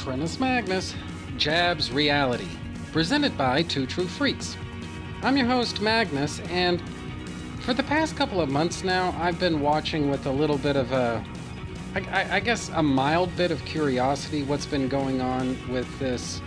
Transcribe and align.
Trentus 0.00 0.40
Magnus, 0.40 0.94
Jabs 1.36 1.92
Reality, 1.92 2.48
presented 2.90 3.36
by 3.36 3.62
Two 3.62 3.84
True 3.84 4.06
Freaks. 4.06 4.56
I'm 5.20 5.36
your 5.36 5.46
host, 5.46 5.82
Magnus, 5.82 6.40
and 6.48 6.82
for 7.60 7.74
the 7.74 7.82
past 7.82 8.16
couple 8.16 8.40
of 8.40 8.48
months 8.48 8.82
now, 8.82 9.14
I've 9.20 9.38
been 9.38 9.60
watching 9.60 10.10
with 10.10 10.24
a 10.24 10.30
little 10.30 10.56
bit 10.56 10.74
of 10.74 10.90
a, 10.92 11.22
I, 11.94 12.40
guess, 12.40 12.70
a 12.70 12.82
mild 12.82 13.36
bit 13.36 13.50
of 13.50 13.62
curiosity 13.66 14.42
what's 14.42 14.64
been 14.64 14.88
going 14.88 15.20
on 15.20 15.54
with 15.70 15.86
this. 15.98 16.40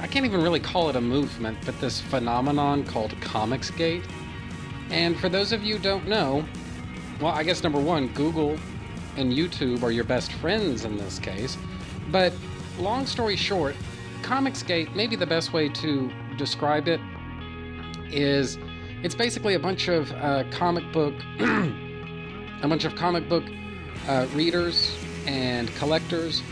I 0.00 0.06
can't 0.06 0.24
even 0.24 0.42
really 0.42 0.60
call 0.60 0.88
it 0.88 0.96
a 0.96 1.00
movement, 1.00 1.58
but 1.66 1.78
this 1.78 2.00
phenomenon 2.00 2.82
called 2.82 3.10
Comicsgate. 3.20 4.08
And 4.88 5.20
for 5.20 5.28
those 5.28 5.52
of 5.52 5.62
you 5.62 5.78
don't 5.78 6.08
know, 6.08 6.46
well, 7.20 7.32
I 7.32 7.42
guess 7.42 7.62
number 7.62 7.78
one, 7.78 8.08
Google 8.14 8.56
and 9.18 9.34
YouTube 9.34 9.82
are 9.82 9.90
your 9.90 10.04
best 10.04 10.32
friends 10.32 10.86
in 10.86 10.96
this 10.96 11.18
case. 11.18 11.58
But 12.10 12.32
long 12.78 13.06
story 13.06 13.36
short, 13.36 13.76
Comicsgate, 14.22 14.94
maybe 14.94 15.16
the 15.16 15.26
best 15.26 15.52
way 15.52 15.68
to 15.68 16.10
describe 16.36 16.88
it 16.88 17.00
is 18.10 18.58
it's 19.02 19.14
basically 19.14 19.54
a 19.54 19.58
bunch 19.58 19.88
of 19.88 20.10
uh, 20.12 20.44
comic 20.50 20.90
book, 20.92 21.14
a 21.40 22.68
bunch 22.68 22.84
of 22.84 22.96
comic 22.96 23.28
book 23.28 23.44
uh, 24.08 24.26
readers 24.34 24.96
and 25.26 25.74
collectors 25.76 26.42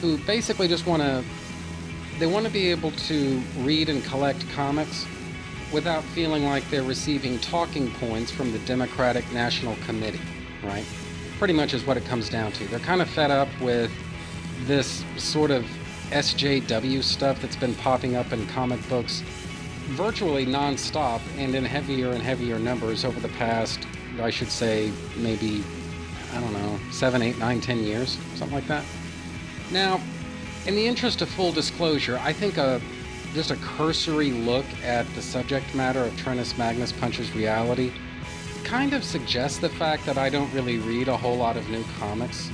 who 0.00 0.18
basically 0.18 0.68
just 0.68 0.86
want 0.86 1.02
to 1.02 1.24
they 2.18 2.26
want 2.26 2.44
to 2.44 2.52
be 2.52 2.70
able 2.70 2.90
to 2.92 3.40
read 3.60 3.88
and 3.88 4.04
collect 4.04 4.46
comics 4.50 5.06
without 5.72 6.04
feeling 6.04 6.44
like 6.44 6.68
they're 6.68 6.82
receiving 6.82 7.38
talking 7.38 7.90
points 7.92 8.30
from 8.30 8.52
the 8.52 8.58
Democratic 8.60 9.30
National 9.32 9.74
Committee, 9.86 10.20
right? 10.62 10.84
Pretty 11.38 11.54
much 11.54 11.72
is 11.72 11.86
what 11.86 11.96
it 11.96 12.04
comes 12.04 12.28
down 12.28 12.52
to. 12.52 12.64
They're 12.68 12.78
kind 12.80 13.00
of 13.00 13.08
fed 13.08 13.30
up 13.30 13.48
with 13.60 13.90
this 14.66 15.02
sort 15.16 15.50
of 15.50 15.64
SJW 16.10 17.02
stuff 17.02 17.40
that's 17.40 17.56
been 17.56 17.74
popping 17.76 18.16
up 18.16 18.32
in 18.32 18.46
comic 18.48 18.86
books 18.88 19.22
virtually 19.90 20.46
nonstop 20.46 21.20
and 21.36 21.54
in 21.54 21.64
heavier 21.64 22.10
and 22.12 22.22
heavier 22.22 22.58
numbers 22.58 23.04
over 23.04 23.18
the 23.18 23.28
past, 23.30 23.80
I 24.20 24.30
should 24.30 24.50
say, 24.50 24.92
maybe, 25.16 25.64
I 26.32 26.40
don't 26.40 26.52
know, 26.52 26.78
seven, 26.92 27.22
eight, 27.22 27.38
nine, 27.38 27.60
ten 27.60 27.82
years, 27.82 28.18
something 28.34 28.54
like 28.54 28.68
that. 28.68 28.84
Now, 29.72 30.00
in 30.66 30.76
the 30.76 30.86
interest 30.86 31.22
of 31.22 31.28
full 31.28 31.52
disclosure, 31.52 32.18
I 32.22 32.32
think 32.32 32.56
a 32.56 32.80
just 33.34 33.52
a 33.52 33.56
cursory 33.56 34.32
look 34.32 34.66
at 34.82 35.06
the 35.14 35.22
subject 35.22 35.74
matter 35.74 36.00
of 36.00 36.12
Trentus 36.14 36.58
Magnus 36.58 36.90
Punches 36.90 37.32
Reality 37.34 37.92
kind 38.64 38.92
of 38.92 39.04
suggests 39.04 39.58
the 39.58 39.68
fact 39.68 40.04
that 40.06 40.18
I 40.18 40.28
don't 40.30 40.52
really 40.52 40.78
read 40.78 41.08
a 41.08 41.16
whole 41.16 41.36
lot 41.36 41.56
of 41.56 41.68
new 41.70 41.84
comics. 41.98 42.50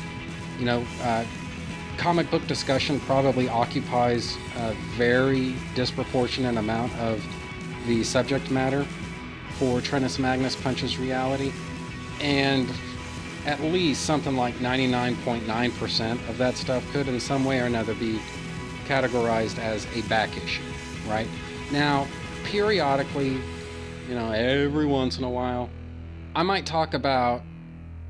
You 0.59 0.67
know, 0.67 0.87
uh, 1.00 1.25
comic 1.97 2.31
book 2.31 2.47
discussion 2.47 3.01
probably 3.01 3.49
occupies 3.49 4.37
a 4.57 4.73
very 4.97 5.55
disproportionate 5.75 6.57
amount 6.57 6.95
of 6.99 7.25
the 7.87 8.05
subject 8.05 8.51
matter 8.51 8.84
for 9.59 9.81
Trentus 9.81 10.19
Magnus 10.19 10.56
Punches 10.56 10.99
Reality. 10.99 11.53
And 12.21 12.69
at 13.47 13.61
least 13.61 14.05
something 14.05 14.37
like 14.37 14.55
99.9% 14.56 16.29
of 16.29 16.39
that 16.39 16.56
stuff 16.56 16.85
could 16.93 17.09
in 17.09 17.21
some 17.21 17.45
way 17.45 17.61
or 17.61 17.65
another 17.65 17.95
be 17.95 18.19
categorized 18.87 19.59
as 19.59 19.87
a 19.95 20.03
back 20.09 20.37
issue, 20.37 20.62
right? 21.09 21.29
Now, 21.71 22.06
periodically, 22.45 23.39
you 24.09 24.15
know, 24.15 24.33
every 24.33 24.87
once 24.87 25.19
in 25.19 25.25
a 25.25 25.31
while, 25.31 25.71
I 26.35 26.43
might 26.43 26.67
talk 26.67 26.95
about 26.95 27.43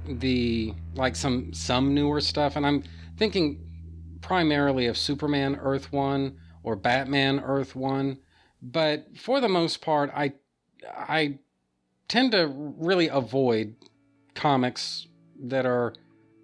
the 0.09 0.73
like 0.95 1.17
some 1.17 1.53
some 1.53 1.95
newer 1.95 2.21
stuff 2.21 2.57
and 2.57 2.65
I'm 2.65 2.85
thinking 3.17 3.66
primarily 4.27 4.87
of 4.87 4.99
Superman 4.99 5.57
Earth 5.63 5.93
1 5.93 6.37
or 6.65 6.75
Batman 6.75 7.39
Earth 7.39 7.77
1, 7.77 8.19
but 8.61 9.07
for 9.17 9.41
the 9.41 9.49
most 9.49 9.81
part 9.81 10.11
I 10.13 10.33
I 10.85 11.39
tend 12.09 12.33
to 12.33 12.49
really 12.49 13.07
avoid 13.07 13.77
comics 14.35 15.07
that 15.45 15.65
are 15.65 15.95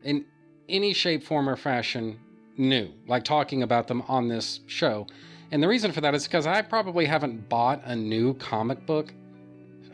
in 0.05 0.25
any 0.69 0.93
shape, 0.93 1.25
form, 1.25 1.49
or 1.49 1.57
fashion 1.57 2.21
new, 2.57 2.89
like 3.09 3.25
talking 3.25 3.65
about 3.65 3.89
them 3.89 4.03
on 4.07 4.29
this 4.29 4.61
show. 4.67 5.09
And 5.51 5.61
the 5.61 5.67
reason 5.67 5.91
for 5.91 6.01
that 6.03 6.15
is 6.15 6.23
because 6.23 6.47
I 6.47 6.63
probably 6.63 7.07
haven't 7.07 7.49
bought 7.49 7.83
a 7.85 7.97
new 7.97 8.35
comic 8.35 8.87
book. 8.87 9.13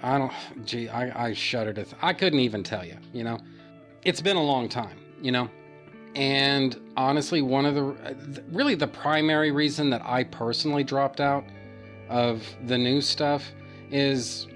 I 0.03 0.19
don't, 0.19 0.32
gee, 0.66 0.91
I, 0.91 1.28
I 1.28 1.32
shudder 1.32 1.72
to, 1.72 1.84
th- 1.84 1.97
I 2.03 2.12
couldn't 2.12 2.41
even 2.41 2.62
tell 2.62 2.84
you, 2.84 2.99
you 3.15 3.25
know? 3.25 3.38
It's 4.05 4.20
been 4.20 4.37
a 4.37 4.43
long 4.43 4.69
time, 4.69 4.99
you 5.22 5.32
know? 5.32 5.50
And 6.14 6.80
honestly, 6.96 7.42
one 7.42 7.66
of 7.66 7.74
the, 7.74 8.44
really 8.50 8.74
the 8.74 8.86
primary 8.86 9.50
reason 9.50 9.91
that 9.91 10.02
I 10.04 10.24
personally 10.24 10.84
dropped 10.84 11.20
out 11.20 11.44
of 12.08 12.42
the 12.66 12.78
new 12.78 13.00
stuff 13.00 13.52
is 13.91 14.46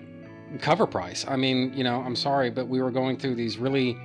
cover 0.61 0.87
price. 0.87 1.25
I 1.27 1.37
mean, 1.37 1.73
you 1.75 1.85
know, 1.85 2.01
I'm 2.01 2.17
sorry, 2.17 2.51
but 2.51 2.69
we 2.69 2.83
were 2.83 2.91
going 2.91 3.19
through 3.19 3.37
these 3.37 3.59
really 3.59 3.99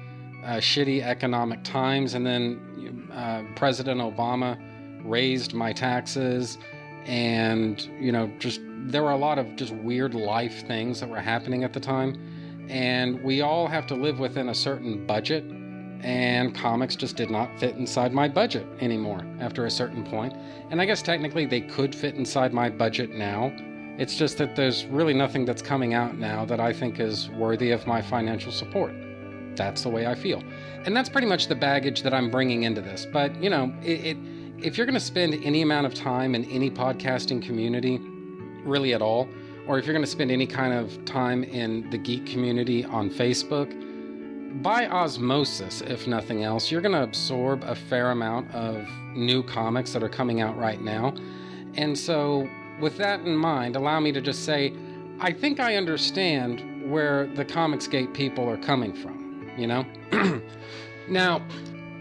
uh, 0.45 0.57
shitty 0.57 1.01
economic 1.01 1.63
times, 1.63 2.13
and 2.13 2.25
then 2.25 3.09
uh, 3.11 3.43
President 3.55 3.99
Obama 3.99 4.57
raised 5.03 5.53
my 5.53 5.73
taxes, 5.73 6.57
and 7.05 7.81
you 7.99 8.11
know, 8.11 8.31
just 8.39 8.61
there 8.85 9.03
were 9.03 9.11
a 9.11 9.17
lot 9.17 9.39
of 9.39 9.55
just 9.55 9.73
weird 9.73 10.13
life 10.13 10.65
things 10.67 10.99
that 10.99 11.09
were 11.09 11.19
happening 11.19 11.63
at 11.63 11.73
the 11.73 11.79
time, 11.79 12.67
and 12.69 13.21
we 13.23 13.41
all 13.41 13.67
have 13.67 13.87
to 13.87 13.95
live 13.95 14.19
within 14.19 14.49
a 14.49 14.55
certain 14.55 15.05
budget. 15.05 15.43
And 16.01 16.55
comics 16.55 16.95
just 16.95 17.15
did 17.15 17.29
not 17.29 17.49
fit 17.59 17.75
inside 17.75 18.13
my 18.13 18.27
budget 18.27 18.65
anymore 18.79 19.25
after 19.39 19.65
a 19.65 19.71
certain 19.71 20.03
point. 20.03 20.33
And 20.69 20.81
I 20.81 20.85
guess 20.85 21.01
technically 21.01 21.45
they 21.45 21.61
could 21.61 21.93
fit 21.93 22.15
inside 22.15 22.53
my 22.53 22.69
budget 22.69 23.11
now. 23.11 23.51
It's 23.97 24.15
just 24.15 24.37
that 24.37 24.55
there's 24.55 24.85
really 24.85 25.13
nothing 25.13 25.45
that's 25.45 25.61
coming 25.61 25.93
out 25.93 26.17
now 26.17 26.45
that 26.45 26.59
I 26.59 26.71
think 26.71 26.99
is 26.99 27.29
worthy 27.31 27.71
of 27.71 27.87
my 27.87 28.01
financial 28.01 28.51
support 28.51 28.93
that's 29.57 29.81
the 29.81 29.89
way 29.89 30.05
I 30.07 30.15
feel. 30.15 30.41
And 30.85 30.95
that's 30.95 31.09
pretty 31.09 31.27
much 31.27 31.47
the 31.47 31.55
baggage 31.55 32.03
that 32.03 32.13
I'm 32.13 32.29
bringing 32.29 32.63
into 32.63 32.79
this. 32.79 33.05
But, 33.11 33.35
you 33.43 33.49
know, 33.49 33.73
it, 33.83 34.05
it 34.05 34.17
if 34.59 34.77
you're 34.77 34.85
going 34.85 34.93
to 34.93 34.99
spend 34.99 35.33
any 35.43 35.61
amount 35.61 35.85
of 35.85 35.93
time 35.93 36.33
in 36.33 36.45
any 36.45 36.71
podcasting 36.71 37.41
community, 37.41 37.99
really 38.63 38.93
at 38.93 39.01
all, 39.01 39.27
or 39.67 39.77
if 39.77 39.85
you're 39.85 39.93
going 39.93 40.05
to 40.05 40.09
spend 40.09 40.31
any 40.31 40.47
kind 40.47 40.73
of 40.73 41.03
time 41.03 41.43
in 41.43 41.89
the 41.89 41.97
geek 41.97 42.25
community 42.25 42.85
on 42.85 43.09
Facebook, 43.09 43.69
by 44.61 44.87
osmosis, 44.87 45.81
if 45.81 46.07
nothing 46.07 46.43
else, 46.43 46.71
you're 46.71 46.81
going 46.81 46.95
to 46.95 47.03
absorb 47.03 47.63
a 47.63 47.75
fair 47.75 48.11
amount 48.11 48.53
of 48.53 48.87
new 49.15 49.43
comics 49.43 49.93
that 49.93 50.03
are 50.03 50.09
coming 50.09 50.41
out 50.41 50.57
right 50.57 50.81
now. 50.81 51.13
And 51.75 51.97
so, 51.97 52.49
with 52.79 52.97
that 52.97 53.21
in 53.21 53.35
mind, 53.35 53.75
allow 53.75 53.99
me 53.99 54.11
to 54.11 54.21
just 54.21 54.45
say, 54.45 54.73
I 55.19 55.31
think 55.31 55.59
I 55.59 55.75
understand 55.75 56.91
where 56.91 57.27
the 57.27 57.43
Comicsgate 57.43 58.13
people 58.13 58.47
are 58.47 58.57
coming 58.57 58.93
from 58.93 59.17
you 59.57 59.67
know? 59.67 59.85
now, 61.09 61.39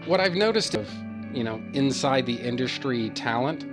what 0.05 0.21
I've 0.21 0.35
noticed 0.35 0.75
of, 0.75 0.89
you 1.33 1.43
know, 1.43 1.61
inside 1.73 2.25
the 2.25 2.35
industry 2.35 3.09
talent, 3.09 3.65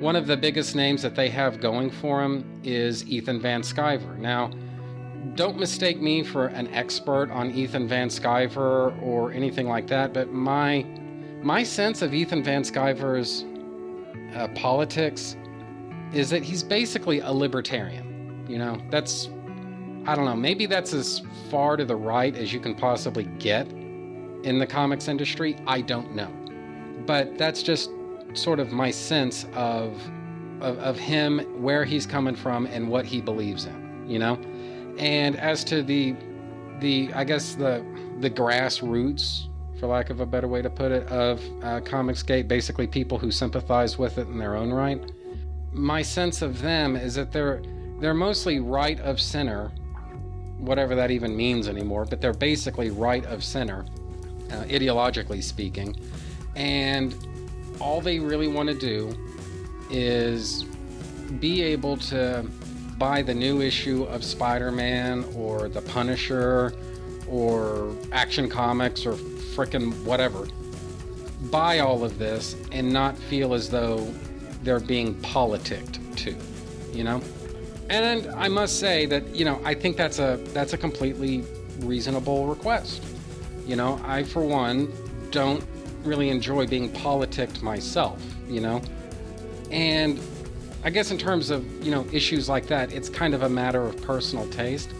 one 0.00 0.16
of 0.16 0.26
the 0.26 0.36
biggest 0.36 0.74
names 0.74 1.02
that 1.02 1.14
they 1.14 1.28
have 1.28 1.60
going 1.60 1.90
for 1.90 2.22
them 2.22 2.60
is 2.64 3.06
Ethan 3.06 3.40
Van 3.40 3.62
Sciver. 3.62 4.16
Now, 4.16 4.50
don't 5.34 5.58
mistake 5.58 6.00
me 6.00 6.22
for 6.22 6.46
an 6.46 6.66
expert 6.68 7.30
on 7.30 7.50
Ethan 7.50 7.86
Van 7.88 8.08
Sciver 8.08 9.00
or 9.02 9.32
anything 9.32 9.68
like 9.68 9.86
that, 9.88 10.12
but 10.12 10.32
my 10.32 10.84
my 11.42 11.62
sense 11.62 12.02
of 12.02 12.12
Ethan 12.12 12.42
Van 12.42 12.62
Sciver's 12.62 13.44
uh, 14.34 14.48
politics 14.54 15.36
is 16.12 16.28
that 16.30 16.42
he's 16.42 16.62
basically 16.62 17.20
a 17.20 17.32
libertarian. 17.32 18.44
You 18.48 18.58
know, 18.58 18.80
that's 18.90 19.28
I 20.06 20.14
don't 20.14 20.24
know, 20.24 20.36
maybe 20.36 20.66
that's 20.66 20.92
as 20.94 21.22
far 21.50 21.76
to 21.76 21.84
the 21.84 21.96
right 21.96 22.34
as 22.34 22.52
you 22.52 22.60
can 22.60 22.74
possibly 22.74 23.24
get 23.38 23.70
in 23.70 24.58
the 24.58 24.66
comics 24.66 25.08
industry. 25.08 25.56
I 25.66 25.82
don't 25.82 26.14
know. 26.14 26.30
But 27.06 27.36
that's 27.36 27.62
just 27.62 27.90
sort 28.34 28.60
of 28.60 28.72
my 28.72 28.90
sense 28.90 29.46
of, 29.54 30.00
of, 30.60 30.78
of 30.78 30.98
him, 30.98 31.40
where 31.62 31.84
he's 31.84 32.06
coming 32.06 32.34
from, 32.34 32.66
and 32.66 32.88
what 32.88 33.04
he 33.04 33.20
believes 33.20 33.66
in, 33.66 34.04
you 34.08 34.18
know? 34.18 34.38
And 35.00 35.36
as 35.36 35.64
to 35.64 35.82
the, 35.82 36.14
the 36.78 37.10
I 37.14 37.24
guess, 37.24 37.56
the, 37.56 37.84
the 38.20 38.30
grassroots, 38.30 39.48
for 39.80 39.88
lack 39.88 40.10
of 40.10 40.20
a 40.20 40.26
better 40.26 40.46
way 40.46 40.62
to 40.62 40.70
put 40.70 40.92
it, 40.92 41.08
of 41.08 41.40
uh, 41.62 41.80
Comicsgate, 41.80 42.46
basically 42.46 42.86
people 42.86 43.18
who 43.18 43.32
sympathize 43.32 43.98
with 43.98 44.18
it 44.18 44.28
in 44.28 44.38
their 44.38 44.54
own 44.54 44.70
right. 44.70 45.02
My 45.72 46.02
sense 46.02 46.42
of 46.42 46.60
them 46.60 46.94
is 46.96 47.14
that 47.16 47.32
they're 47.32 47.62
they're 47.98 48.14
mostly 48.14 48.60
right 48.60 48.98
of 49.00 49.20
center 49.20 49.70
whatever 50.60 50.94
that 50.94 51.10
even 51.10 51.36
means 51.36 51.68
anymore, 51.68 52.04
but 52.04 52.20
they're 52.20 52.32
basically 52.32 52.90
right 52.90 53.24
of 53.26 53.42
center, 53.42 53.84
uh, 54.50 54.64
ideologically 54.64 55.42
speaking. 55.42 55.96
And 56.54 57.14
all 57.80 58.00
they 58.00 58.18
really 58.18 58.48
want 58.48 58.68
to 58.68 58.78
do 58.78 59.14
is 59.90 60.64
be 61.38 61.62
able 61.62 61.96
to 61.96 62.46
buy 63.00 63.22
the 63.22 63.34
new 63.34 63.60
issue 63.60 64.04
of 64.04 64.22
Spider 64.22 64.70
Man 64.70 65.24
or 65.34 65.68
The 65.68 65.82
Punisher 65.82 66.72
or 67.26 67.96
Action 68.12 68.48
Comics 68.48 69.04
or 69.06 69.14
frickin' 69.14 70.04
whatever 70.04 70.46
buy 71.50 71.78
all 71.78 72.04
of 72.04 72.18
this 72.18 72.56
and 72.72 72.92
not 72.92 73.16
feel 73.16 73.54
as 73.54 73.70
though 73.70 74.06
they're 74.62 74.80
being 74.80 75.14
politicked 75.22 75.98
to, 76.18 76.36
you 76.92 77.04
know? 77.04 77.20
And 77.88 78.30
I 78.32 78.48
must 78.48 78.78
say 78.78 79.06
that, 79.06 79.34
you 79.34 79.44
know, 79.44 79.60
I 79.64 79.74
think 79.74 79.96
that's 79.96 80.18
a 80.18 80.38
that's 80.52 80.74
a 80.74 80.78
completely 80.78 81.44
reasonable 81.80 82.46
request. 82.46 83.02
You 83.66 83.76
know, 83.76 84.00
I 84.04 84.22
for 84.22 84.42
one 84.42 84.92
don't 85.30 85.64
really 86.04 86.28
enjoy 86.28 86.66
being 86.66 86.90
politicked 86.90 87.62
myself, 87.62 88.22
you 88.48 88.60
know? 88.60 88.80
And 89.70 90.20
I 90.82 90.90
guess 90.90 91.10
in 91.10 91.18
terms 91.18 91.50
of, 91.50 91.84
you 91.84 91.90
know, 91.90 92.06
issues 92.12 92.48
like 92.48 92.66
that, 92.68 92.92
it's 92.92 93.08
kind 93.08 93.34
of 93.34 93.42
a 93.42 93.48
matter 93.48 93.82
of 93.82 94.00
personal 94.02 94.48
taste. 94.48 94.90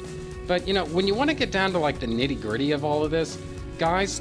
But, 0.46 0.68
you 0.68 0.74
know, 0.74 0.84
when 0.86 1.06
you 1.06 1.14
want 1.14 1.30
to 1.30 1.36
get 1.36 1.50
down 1.50 1.72
to 1.72 1.78
like 1.78 2.00
the 2.00 2.06
nitty 2.06 2.40
gritty 2.40 2.72
of 2.72 2.84
all 2.84 3.04
of 3.04 3.10
this, 3.10 3.38
guys, 3.78 4.20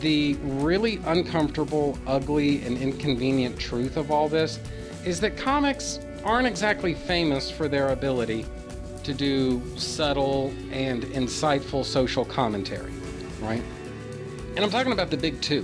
the 0.00 0.34
really 0.42 1.00
uncomfortable, 1.06 1.98
ugly, 2.06 2.62
and 2.62 2.78
inconvenient 2.78 3.58
truth 3.58 3.96
of 3.96 4.10
all 4.10 4.28
this 4.28 4.60
is 5.04 5.20
that 5.20 5.36
comics 5.36 5.98
aren't 6.24 6.46
exactly 6.46 6.94
famous 6.94 7.50
for 7.50 7.68
their 7.68 7.88
ability 7.90 8.46
to 9.02 9.12
do 9.12 9.62
subtle 9.76 10.52
and 10.70 11.04
insightful 11.04 11.84
social 11.84 12.24
commentary, 12.24 12.92
right? 13.40 13.62
And 14.56 14.64
I'm 14.64 14.70
talking 14.70 14.92
about 14.92 15.10
the 15.10 15.16
big 15.16 15.40
two 15.40 15.62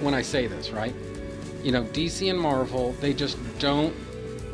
when 0.00 0.14
I 0.14 0.22
say 0.22 0.46
this, 0.46 0.70
right? 0.70 0.94
You 1.62 1.72
know, 1.72 1.84
DC 1.84 2.30
and 2.30 2.38
Marvel, 2.38 2.92
they 3.00 3.12
just 3.12 3.38
don't 3.58 3.94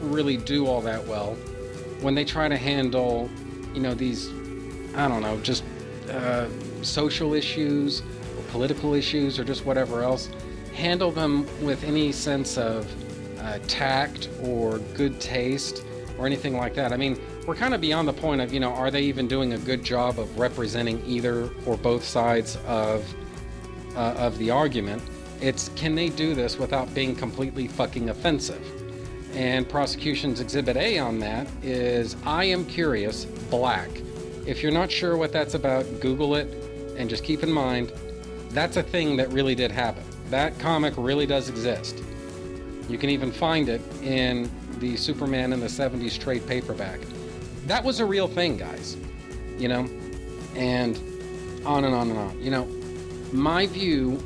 really 0.02 0.36
do 0.36 0.66
all 0.66 0.80
that 0.82 1.06
well 1.06 1.36
when 2.02 2.14
they 2.14 2.24
try 2.24 2.48
to 2.48 2.56
handle, 2.56 3.30
you 3.74 3.80
know, 3.80 3.94
these, 3.94 4.28
I 4.94 5.08
don't 5.08 5.22
know, 5.22 5.38
just 5.40 5.64
uh, 6.10 6.46
social 6.82 7.32
issues 7.34 8.00
or 8.00 8.42
political 8.50 8.94
issues 8.94 9.38
or 9.38 9.44
just 9.44 9.64
whatever 9.64 10.02
else. 10.02 10.28
Handle 10.74 11.12
them 11.12 11.46
with 11.64 11.84
any 11.84 12.12
sense 12.12 12.58
of 12.58 12.90
uh, 13.40 13.58
tact 13.68 14.28
or 14.42 14.78
good 14.94 15.20
taste 15.20 15.84
or 16.18 16.26
anything 16.26 16.56
like 16.56 16.74
that. 16.74 16.92
I 16.92 16.96
mean, 16.96 17.20
we're 17.46 17.54
kind 17.54 17.74
of 17.74 17.80
beyond 17.80 18.08
the 18.08 18.12
point 18.12 18.40
of, 18.40 18.52
you 18.52 18.60
know, 18.60 18.72
are 18.72 18.90
they 18.90 19.02
even 19.02 19.28
doing 19.28 19.52
a 19.52 19.58
good 19.58 19.84
job 19.84 20.18
of 20.18 20.38
representing 20.38 21.02
either 21.06 21.50
or 21.66 21.76
both 21.76 22.04
sides 22.04 22.56
of 22.66 23.04
uh, 23.96 24.14
of 24.16 24.38
the 24.38 24.50
argument? 24.50 25.02
It's 25.40 25.70
can 25.70 25.94
they 25.94 26.08
do 26.08 26.34
this 26.34 26.58
without 26.58 26.92
being 26.94 27.14
completely 27.14 27.68
fucking 27.68 28.10
offensive? 28.10 28.81
And 29.34 29.68
prosecution's 29.68 30.40
exhibit 30.40 30.76
A 30.76 30.98
on 30.98 31.18
that 31.20 31.48
is 31.62 32.16
I 32.24 32.44
am 32.44 32.64
curious, 32.66 33.24
black. 33.24 33.88
If 34.46 34.62
you're 34.62 34.72
not 34.72 34.90
sure 34.90 35.16
what 35.16 35.32
that's 35.32 35.54
about, 35.54 35.84
Google 36.00 36.34
it 36.34 36.48
and 36.96 37.08
just 37.08 37.24
keep 37.24 37.42
in 37.42 37.50
mind 37.50 37.92
that's 38.52 38.76
a 38.76 38.82
thing 38.82 39.16
that 39.16 39.32
really 39.32 39.54
did 39.54 39.70
happen. 39.70 40.04
That 40.28 40.58
comic 40.58 40.94
really 40.96 41.26
does 41.26 41.48
exist. 41.48 42.02
You 42.88 42.98
can 42.98 43.08
even 43.10 43.32
find 43.32 43.68
it 43.68 43.80
in 44.02 44.50
the 44.78 44.96
Superman 44.96 45.52
in 45.52 45.60
the 45.60 45.66
70s 45.66 46.18
trade 46.18 46.46
paperback. 46.46 47.00
That 47.66 47.82
was 47.82 48.00
a 48.00 48.04
real 48.04 48.28
thing, 48.28 48.58
guys. 48.58 48.96
You 49.58 49.68
know? 49.68 49.88
And 50.54 50.98
on 51.64 51.84
and 51.84 51.94
on 51.94 52.10
and 52.10 52.18
on. 52.18 52.42
You 52.42 52.50
know, 52.50 52.68
my 53.32 53.66
view 53.66 54.22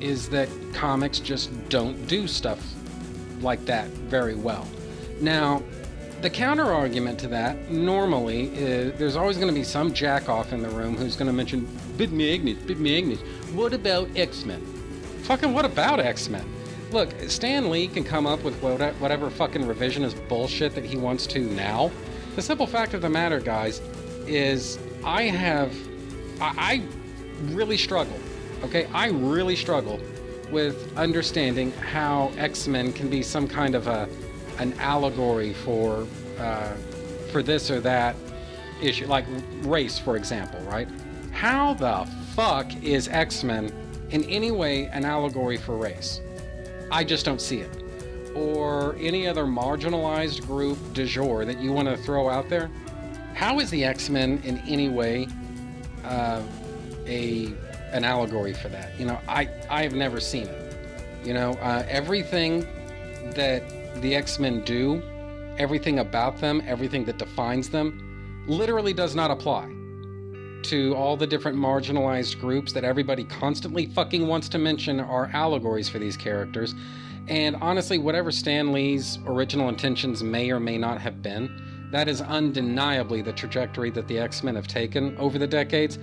is 0.00 0.28
that 0.30 0.48
comics 0.72 1.20
just 1.20 1.50
don't 1.68 2.06
do 2.08 2.26
stuff 2.26 2.74
like 3.42 3.64
that 3.66 3.88
very 3.88 4.34
well. 4.34 4.66
Now, 5.20 5.62
the 6.22 6.30
counter 6.30 6.72
argument 6.72 7.18
to 7.20 7.28
that 7.28 7.70
normally 7.70 8.52
is 8.54 8.92
there's 8.98 9.16
always 9.16 9.36
going 9.36 9.48
to 9.48 9.54
be 9.54 9.64
some 9.64 9.92
jack 9.92 10.28
off 10.28 10.52
in 10.52 10.60
the 10.62 10.68
room 10.68 10.96
who's 10.96 11.16
going 11.16 11.28
to 11.28 11.32
mention 11.32 11.66
Bit 11.96 12.12
Magnus, 12.12 12.58
Bit 12.58 12.78
Magnus. 12.78 13.20
What 13.52 13.72
about 13.72 14.08
X 14.16 14.44
Men? 14.44 14.60
Fucking 15.22 15.52
what 15.52 15.64
about 15.64 16.00
X 16.00 16.28
Men? 16.28 16.44
Look, 16.92 17.14
Stan 17.28 17.70
Lee 17.70 17.86
can 17.86 18.04
come 18.04 18.26
up 18.26 18.42
with 18.42 18.54
whatever 18.60 19.30
fucking 19.30 19.62
revisionist 19.62 20.28
bullshit 20.28 20.74
that 20.74 20.84
he 20.84 20.96
wants 20.96 21.26
to 21.28 21.38
now. 21.38 21.90
The 22.36 22.42
simple 22.42 22.66
fact 22.66 22.94
of 22.94 23.00
the 23.00 23.08
matter, 23.08 23.40
guys, 23.40 23.80
is 24.26 24.78
I 25.04 25.22
have, 25.24 25.74
I, 26.40 26.52
I 26.56 27.52
really 27.54 27.76
struggle. 27.76 28.18
Okay, 28.64 28.86
I 28.92 29.08
really 29.08 29.56
struggle 29.56 30.00
with 30.50 30.96
understanding 30.96 31.72
how 31.72 32.32
X 32.36 32.66
Men 32.66 32.92
can 32.92 33.08
be 33.08 33.22
some 33.22 33.46
kind 33.46 33.74
of 33.74 33.86
a 33.86 34.08
an 34.58 34.72
allegory 34.74 35.52
for 35.52 36.06
uh, 36.38 36.74
for 37.30 37.42
this 37.42 37.70
or 37.70 37.80
that 37.80 38.16
issue, 38.82 39.06
like 39.06 39.24
race, 39.62 39.98
for 39.98 40.16
example, 40.16 40.60
right? 40.60 40.88
How 41.32 41.74
the 41.74 42.08
fuck 42.34 42.74
is 42.82 43.08
X 43.08 43.44
Men 43.44 43.72
in 44.10 44.24
any 44.24 44.50
way 44.50 44.86
an 44.86 45.04
allegory 45.04 45.56
for 45.56 45.76
race? 45.76 46.20
I 46.90 47.04
just 47.04 47.24
don't 47.24 47.40
see 47.40 47.60
it. 47.60 47.82
Or 48.34 48.96
any 48.98 49.26
other 49.26 49.44
marginalized 49.44 50.46
group 50.46 50.78
du 50.92 51.06
jour 51.06 51.44
that 51.44 51.60
you 51.60 51.72
want 51.72 51.88
to 51.88 51.96
throw 51.96 52.28
out 52.28 52.48
there? 52.48 52.70
How 53.34 53.60
is 53.60 53.70
the 53.70 53.84
X 53.84 54.08
Men 54.08 54.40
in 54.44 54.58
any 54.58 54.88
way 54.88 55.28
uh, 56.04 56.42
a 57.06 57.52
an 57.92 58.04
allegory 58.04 58.52
for 58.52 58.68
that. 58.68 58.98
You 58.98 59.06
know, 59.06 59.18
I 59.28 59.48
I 59.68 59.82
have 59.82 59.94
never 59.94 60.20
seen 60.20 60.46
it. 60.46 60.76
You 61.24 61.34
know, 61.34 61.52
uh, 61.60 61.84
everything 61.88 62.66
that 63.34 63.62
the 64.00 64.14
X 64.14 64.38
Men 64.38 64.64
do, 64.64 65.02
everything 65.58 65.98
about 65.98 66.38
them, 66.38 66.62
everything 66.66 67.04
that 67.04 67.18
defines 67.18 67.68
them, 67.68 68.44
literally 68.46 68.92
does 68.92 69.14
not 69.14 69.30
apply 69.30 69.70
to 70.62 70.94
all 70.94 71.16
the 71.16 71.26
different 71.26 71.56
marginalized 71.56 72.38
groups 72.38 72.72
that 72.72 72.84
everybody 72.84 73.24
constantly 73.24 73.86
fucking 73.86 74.26
wants 74.26 74.48
to 74.50 74.58
mention 74.58 75.00
are 75.00 75.30
allegories 75.32 75.88
for 75.88 75.98
these 75.98 76.16
characters. 76.16 76.74
And 77.28 77.56
honestly, 77.56 77.98
whatever 77.98 78.30
Stan 78.30 78.72
Lee's 78.72 79.18
original 79.26 79.68
intentions 79.68 80.22
may 80.22 80.50
or 80.50 80.60
may 80.60 80.76
not 80.76 81.00
have 81.00 81.22
been, 81.22 81.88
that 81.92 82.08
is 82.08 82.20
undeniably 82.20 83.22
the 83.22 83.32
trajectory 83.32 83.90
that 83.90 84.06
the 84.06 84.18
X 84.18 84.42
Men 84.42 84.54
have 84.54 84.66
taken 84.66 85.16
over 85.18 85.38
the 85.38 85.46
decades. 85.46 85.98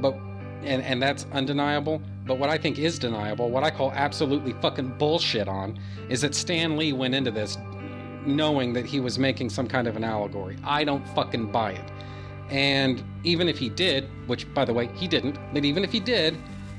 But 0.00 0.18
and 0.62 0.82
and 0.82 1.00
that's 1.00 1.26
undeniable. 1.32 2.00
But 2.26 2.38
what 2.38 2.50
I 2.50 2.58
think 2.58 2.78
is 2.78 2.98
deniable, 2.98 3.50
what 3.50 3.62
I 3.62 3.70
call 3.70 3.92
absolutely 3.92 4.52
fucking 4.54 4.98
bullshit 4.98 5.48
on, 5.48 5.78
is 6.08 6.22
that 6.22 6.34
Stan 6.34 6.76
Lee 6.76 6.92
went 6.92 7.14
into 7.14 7.30
this 7.30 7.56
knowing 8.26 8.72
that 8.72 8.84
he 8.84 8.98
was 8.98 9.18
making 9.18 9.50
some 9.50 9.68
kind 9.68 9.86
of 9.86 9.96
an 9.96 10.02
allegory. 10.02 10.56
I 10.64 10.82
don't 10.84 11.06
fucking 11.10 11.52
buy 11.52 11.72
it. 11.72 11.92
And 12.50 13.02
even 13.24 13.48
if 13.48 13.58
he 13.58 13.68
did, 13.68 14.08
which 14.26 14.52
by 14.54 14.64
the 14.64 14.72
way, 14.72 14.88
he 14.94 15.06
didn't, 15.06 15.38
but 15.52 15.64
even 15.64 15.84
if 15.84 15.92
he 15.92 16.00
did, 16.00 16.36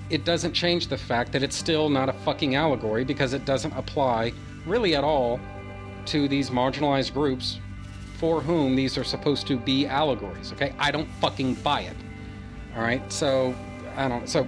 it 0.10 0.24
doesn't 0.24 0.54
change 0.54 0.88
the 0.88 0.98
fact 0.98 1.32
that 1.34 1.44
it's 1.44 1.56
still 1.56 1.90
not 1.90 2.10
a 2.10 2.14
fucking 2.14 2.56
allegory 2.56 3.04
because 3.04 3.34
it 3.34 3.46
doesn't 3.46 3.74
apply 3.74 4.34
really 4.66 4.96
at 4.96 5.04
all 5.04 5.40
to 6.06 6.28
these 6.28 6.50
marginalized 6.50 7.14
groups 7.14 7.60
for 8.18 8.42
whom 8.42 8.76
these 8.76 8.98
are 8.98 9.04
supposed 9.04 9.46
to 9.48 9.58
be 9.58 9.86
allegories, 9.86 10.52
okay? 10.54 10.74
I 10.80 10.92
don't 10.92 11.10
fucking 11.22 11.56
buy 11.56 11.82
it. 11.82 11.96
All 12.78 12.84
right? 12.84 13.12
So 13.12 13.56
I 13.96 14.08
don't. 14.08 14.30
So 14.30 14.48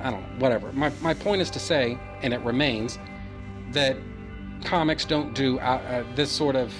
I 0.00 0.10
don't 0.10 0.22
know. 0.22 0.38
Whatever. 0.38 0.72
My 0.72 0.90
my 1.02 1.12
point 1.12 1.42
is 1.42 1.50
to 1.50 1.58
say, 1.58 1.98
and 2.22 2.32
it 2.32 2.40
remains, 2.40 2.98
that 3.72 3.96
comics 4.64 5.04
don't 5.04 5.34
do 5.34 5.58
uh, 5.58 5.62
uh, 5.62 6.04
this 6.14 6.30
sort 6.30 6.56
of 6.56 6.72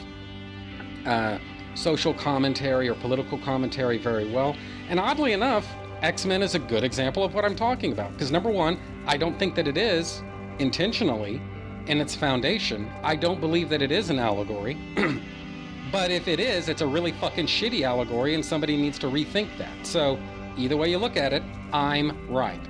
uh, 1.04 1.38
social 1.74 2.14
commentary 2.14 2.88
or 2.88 2.94
political 2.94 3.38
commentary 3.38 3.98
very 3.98 4.30
well. 4.30 4.56
And 4.88 4.98
oddly 5.00 5.32
enough, 5.32 5.66
X 6.02 6.24
Men 6.24 6.42
is 6.42 6.54
a 6.54 6.58
good 6.58 6.84
example 6.84 7.24
of 7.24 7.34
what 7.34 7.44
I'm 7.44 7.56
talking 7.56 7.92
about. 7.92 8.12
Because 8.12 8.30
number 8.30 8.50
one, 8.50 8.78
I 9.06 9.16
don't 9.16 9.38
think 9.38 9.54
that 9.56 9.66
it 9.66 9.76
is 9.76 10.22
intentionally 10.58 11.40
in 11.86 12.00
its 12.00 12.14
foundation. 12.14 12.90
I 13.02 13.16
don't 13.16 13.40
believe 13.40 13.68
that 13.70 13.82
it 13.82 13.90
is 13.90 14.10
an 14.10 14.18
allegory. 14.18 14.76
but 15.92 16.10
if 16.10 16.28
it 16.28 16.40
is, 16.40 16.68
it's 16.68 16.82
a 16.82 16.86
really 16.86 17.12
fucking 17.12 17.46
shitty 17.46 17.82
allegory, 17.82 18.34
and 18.34 18.44
somebody 18.44 18.76
needs 18.76 18.98
to 19.00 19.06
rethink 19.06 19.56
that. 19.58 19.86
So 19.86 20.18
Either 20.56 20.76
way 20.76 20.90
you 20.90 20.98
look 20.98 21.16
at 21.16 21.32
it, 21.32 21.42
I'm 21.72 22.16
right. 22.28 22.60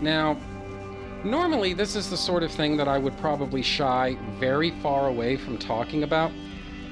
Now, 0.00 0.38
normally 1.24 1.72
this 1.72 1.96
is 1.96 2.10
the 2.10 2.16
sort 2.16 2.42
of 2.42 2.50
thing 2.50 2.76
that 2.76 2.88
I 2.88 2.98
would 2.98 3.16
probably 3.18 3.62
shy 3.62 4.16
very 4.38 4.70
far 4.82 5.08
away 5.08 5.36
from 5.36 5.58
talking 5.58 6.02
about 6.02 6.30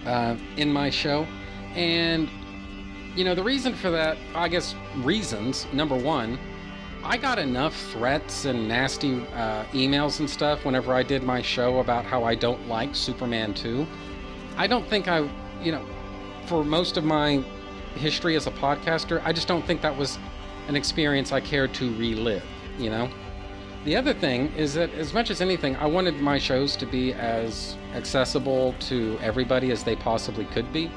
uh, 0.07 0.37
in 0.57 0.73
my 0.73 0.91
show. 0.91 1.27
And, 1.75 2.29
you 3.15 3.25
know, 3.25 3.35
the 3.35 3.43
reason 3.43 3.75
for 3.75 3.91
that, 3.91 4.17
I 4.35 4.49
guess, 4.49 4.75
reasons 4.97 5.67
number 5.73 5.97
one, 5.97 6.39
I 7.05 7.17
got 7.17 7.39
enough 7.39 7.77
threats 7.91 8.45
and 8.45 8.69
nasty 8.69 9.27
uh, 9.35 9.65
emails 9.73 10.21
and 10.21 10.31
stuff 10.31 10.65
whenever 10.65 10.95
I 10.95 11.03
did 11.03 11.23
my 11.23 11.43
show 11.43 11.81
about 11.81 12.05
how 12.05 12.23
I 12.25 12.35
don't 12.35 12.69
like 12.69 12.95
Superman 12.95 13.55
2. 13.55 13.87
I 14.57 14.67
don't 14.67 14.89
think 14.89 15.09
I, 15.09 15.29
you 15.61 15.73
know, 15.73 15.85
for 16.47 16.65
most 16.65 16.97
of 16.97 17.05
my 17.05 17.43
history 17.95 18.37
as 18.37 18.47
a 18.47 18.53
podcaster, 18.53 19.21
I 19.25 19.33
just 19.33 19.49
don't 19.49 19.67
think 19.67 19.83
that 19.83 19.97
was 19.97 20.19
an 20.69 20.77
experience 20.77 21.33
I 21.33 21.41
care 21.41 21.69
to 21.69 21.95
relive, 21.97 22.45
you 22.79 22.91
know? 22.91 23.09
The 23.85 23.97
other 23.97 24.15
thing 24.15 24.53
is 24.57 24.75
that, 24.75 24.93
as 24.95 25.13
much 25.13 25.31
as 25.31 25.41
anything, 25.41 25.75
I 25.77 25.87
wanted 25.87 26.21
my 26.21 26.39
shows 26.39 26.77
to 26.77 26.87
be 26.87 27.15
as 27.15 27.77
accessible 27.95 28.75
to 28.81 29.19
everybody 29.21 29.73
as 29.73 29.83
they 29.83 29.97
possibly 29.97 30.45
could 30.47 30.73
be. 30.73 30.91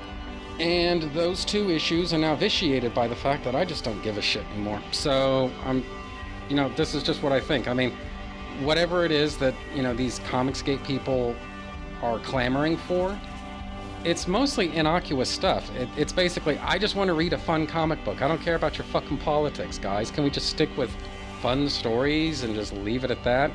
And 0.59 1.03
those 1.13 1.43
two 1.43 1.71
issues 1.71 2.13
are 2.13 2.17
now 2.19 2.35
vitiated 2.35 2.93
by 2.93 3.07
the 3.07 3.15
fact 3.15 3.43
that 3.43 3.55
I 3.55 3.65
just 3.65 3.83
don't 3.83 4.01
give 4.03 4.17
a 4.17 4.21
shit 4.21 4.45
anymore. 4.53 4.81
So 4.91 5.51
I'm, 5.65 5.83
you 6.47 6.55
know, 6.55 6.69
this 6.75 6.93
is 6.93 7.01
just 7.01 7.23
what 7.23 7.33
I 7.33 7.39
think. 7.39 7.67
I 7.67 7.73
mean, 7.73 7.91
whatever 8.61 9.03
it 9.03 9.11
is 9.11 9.35
that, 9.37 9.55
you 9.73 9.81
know, 9.81 9.93
these 9.93 10.19
Comicsgate 10.19 10.83
people 10.85 11.35
are 12.01 12.19
clamoring 12.19 12.77
for, 12.77 13.19
it's 14.05 14.27
mostly 14.27 14.73
innocuous 14.75 15.27
stuff. 15.29 15.69
It, 15.75 15.89
it's 15.97 16.13
basically, 16.13 16.59
I 16.59 16.77
just 16.77 16.95
want 16.95 17.07
to 17.07 17.13
read 17.15 17.33
a 17.33 17.39
fun 17.39 17.65
comic 17.65 18.03
book. 18.05 18.21
I 18.21 18.27
don't 18.27 18.39
care 18.39 18.53
about 18.53 18.77
your 18.77 18.85
fucking 18.85 19.17
politics, 19.17 19.79
guys. 19.79 20.11
Can 20.11 20.23
we 20.23 20.29
just 20.29 20.47
stick 20.47 20.69
with 20.77 20.91
fun 21.41 21.67
stories 21.67 22.43
and 22.43 22.53
just 22.53 22.71
leave 22.71 23.03
it 23.03 23.09
at 23.09 23.23
that? 23.23 23.51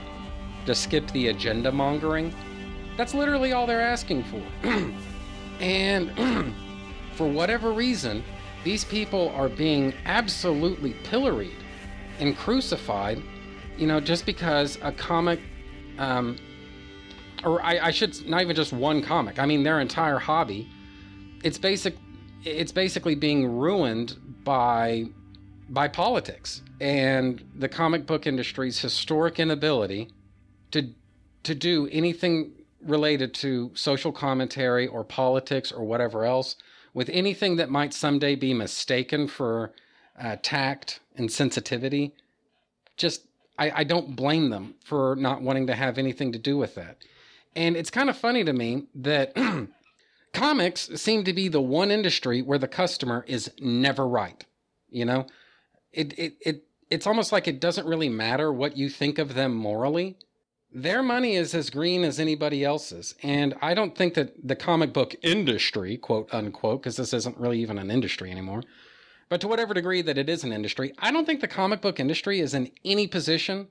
Just 0.66 0.83
skip 0.83 1.09
the 1.12 1.28
agenda 1.28 1.71
mongering? 1.71 2.35
That's 2.97 3.14
literally 3.14 3.52
all 3.52 3.64
they're 3.64 3.80
asking 3.80 4.25
for. 4.25 4.42
and 5.61 6.52
for 7.14 7.28
whatever 7.28 7.71
reason, 7.71 8.25
these 8.64 8.85
people 8.85 9.28
are 9.37 9.49
being 9.49 9.95
absolutely 10.04 10.95
pilloried 11.04 11.57
and 12.19 12.37
crucified, 12.37 13.23
you 13.78 13.87
know, 13.87 14.00
just 14.00 14.26
because 14.26 14.78
a 14.83 14.90
comic, 14.90 15.38
um, 15.99 16.37
or 17.44 17.62
I, 17.62 17.87
I 17.87 17.90
should 17.90 18.28
not 18.28 18.42
even 18.42 18.56
just 18.56 18.73
one 18.73 19.02
comic. 19.02 19.38
I 19.38 19.47
mean, 19.47 19.62
their 19.62 19.80
entire 19.80 20.18
hobby. 20.18 20.68
It's 21.42 21.59
basic. 21.59 21.97
It's 22.44 22.73
basically 22.73 23.14
being 23.14 23.59
ruined 23.59 24.16
by 24.44 25.06
by 25.68 25.88
politics 25.88 26.62
and 26.80 27.44
the 27.54 27.68
comic 27.68 28.06
book 28.06 28.26
industry's 28.26 28.80
historic 28.80 29.38
inability 29.38 30.09
to 30.73 30.92
to 31.42 31.54
do 31.54 31.88
anything 31.92 32.52
related 32.82 33.35
to 33.35 33.70
social 33.75 34.11
commentary 34.11 34.87
or 34.87 35.04
politics 35.04 35.70
or 35.70 35.85
whatever 35.85 36.25
else 36.25 36.56
with 36.94 37.09
anything 37.11 37.56
that 37.56 37.70
might 37.70 37.94
someday 37.94 38.35
be 38.35 38.52
mistaken 38.54 39.28
for 39.28 39.73
uh, 40.20 40.37
tact 40.42 41.00
and 41.16 41.30
sensitivity, 41.30 42.14
just 42.97 43.23
I, 43.59 43.70
I 43.76 43.85
don't 43.85 44.16
blame 44.16 44.50
them 44.50 44.75
for 44.85 45.14
not 45.16 45.42
wanting 45.42 45.66
to 45.68 45.75
have 45.75 45.99
anything 45.99 46.32
to 46.32 46.38
do 46.38 46.56
with 46.56 46.75
that. 46.75 46.99
And 47.57 47.76
it's 47.76 47.90
kind 47.90 48.09
of 48.09 48.16
funny 48.16 48.45
to 48.45 48.52
me 48.52 48.87
that 48.95 49.35
comics 50.33 50.90
seem 50.95 51.25
to 51.25 51.33
be 51.33 51.49
the 51.49 51.61
one 51.61 51.90
industry 51.90 52.42
where 52.42 52.59
the 52.59 52.69
customer 52.69 53.25
is 53.26 53.50
never 53.61 54.07
right. 54.07 54.45
You 54.90 55.04
know, 55.04 55.26
it, 55.92 56.19
it, 56.19 56.37
it, 56.40 56.64
it's 56.90 57.07
almost 57.07 57.33
like 57.33 57.49
it 57.49 57.61
doesn't 57.61 57.87
really 57.87 58.09
matter 58.09 58.52
what 58.52 58.76
you 58.76 58.88
think 58.88 59.19
of 59.19 59.35
them 59.35 59.54
morally 59.54 60.16
their 60.73 61.02
money 61.02 61.35
is 61.35 61.54
as 61.54 61.71
green 61.71 62.04
as 62.04 62.21
anybody 62.21 62.64
else's. 62.64 63.14
And 63.23 63.54
I 63.61 63.75
don't 63.75 63.97
think 63.97 64.14
that 64.14 64.35
the 64.47 64.57
comic 64.57 64.92
book 64.92 65.14
industry, 65.23 65.97
quote 65.97 66.33
unquote, 66.33 66.83
because 66.83 66.97
this 66.97 67.12
isn't 67.12 67.38
really 67.38 67.61
even 67.61 67.78
an 67.78 67.90
industry 67.90 68.30
anymore, 68.30 68.62
but 69.28 69.40
to 69.40 69.49
whatever 69.49 69.75
degree 69.75 70.02
that 70.02 70.19
it 70.19 70.28
is 70.28 70.45
an 70.45 70.52
industry, 70.52 70.92
I 70.99 71.11
don't 71.11 71.25
think 71.25 71.40
the 71.40 71.49
comic 71.49 71.80
book 71.80 71.99
industry 71.99 72.40
is 72.40 72.54
in 72.54 72.71
any 72.85 73.07
position 73.07 73.69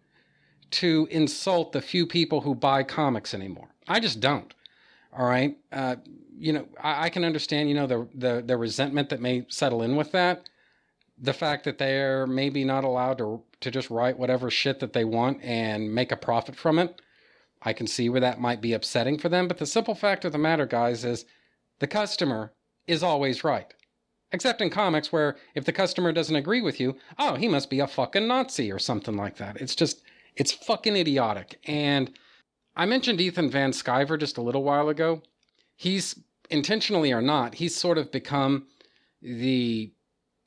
to 0.71 1.07
insult 1.11 1.71
the 1.71 1.81
few 1.81 2.05
people 2.05 2.41
who 2.41 2.55
buy 2.55 2.83
comics 2.83 3.33
anymore. 3.33 3.69
I 3.87 3.99
just 3.99 4.19
don't. 4.19 4.53
All 5.17 5.25
right. 5.25 5.57
Uh, 5.71 5.95
you 6.37 6.53
know, 6.53 6.67
I, 6.81 7.05
I, 7.05 7.09
can 7.09 7.23
understand, 7.23 7.69
you 7.69 7.75
know, 7.75 7.87
the, 7.87 8.07
the, 8.13 8.43
the 8.45 8.57
resentment 8.57 9.09
that 9.09 9.19
may 9.19 9.45
settle 9.49 9.81
in 9.81 9.95
with 9.95 10.11
that. 10.11 10.49
The 11.21 11.33
fact 11.33 11.65
that 11.65 11.77
they're 11.79 12.27
maybe 12.27 12.63
not 12.63 12.83
allowed 12.83 13.17
to 13.17 13.41
to 13.61 13.71
just 13.71 13.89
write 13.89 14.17
whatever 14.17 14.49
shit 14.49 14.79
that 14.79 14.93
they 14.93 15.03
want 15.03 15.43
and 15.43 15.93
make 15.93 16.11
a 16.11 16.17
profit 16.17 16.55
from 16.55 16.79
it. 16.79 17.01
I 17.61 17.73
can 17.73 17.87
see 17.87 18.07
where 18.07 18.21
that 18.21 18.39
might 18.39 18.61
be 18.61 18.73
upsetting 18.73 19.17
for 19.17 19.27
them, 19.27 19.47
but 19.47 19.57
the 19.57 19.65
simple 19.65 19.95
fact 19.95 20.23
of 20.23 20.31
the 20.31 20.37
matter, 20.37 20.65
guys, 20.65 21.03
is 21.03 21.25
the 21.79 21.87
customer 21.87 22.53
is 22.87 23.03
always 23.03 23.43
right. 23.43 23.73
Except 24.31 24.61
in 24.61 24.69
comics, 24.69 25.11
where 25.11 25.35
if 25.55 25.65
the 25.65 25.73
customer 25.73 26.11
doesn't 26.11 26.35
agree 26.35 26.61
with 26.61 26.79
you, 26.79 26.95
oh, 27.17 27.35
he 27.35 27.47
must 27.47 27.69
be 27.69 27.79
a 27.79 27.87
fucking 27.87 28.27
Nazi 28.27 28.71
or 28.71 28.79
something 28.79 29.17
like 29.17 29.37
that. 29.37 29.59
It's 29.59 29.75
just, 29.75 30.03
it's 30.39 30.53
fucking 30.53 30.95
idiotic. 30.95 31.59
And 31.65 32.11
I 32.75 32.85
mentioned 32.85 33.21
Ethan 33.21 33.51
Van 33.51 33.71
Sciver 33.71 34.17
just 34.17 34.37
a 34.37 34.41
little 34.41 34.63
while 34.63 34.89
ago. 34.89 35.21
He's 35.75 36.17
intentionally 36.49 37.11
or 37.11 37.21
not, 37.21 37.55
he's 37.55 37.75
sort 37.75 37.99
of 37.99 38.11
become 38.11 38.67
the, 39.21 39.91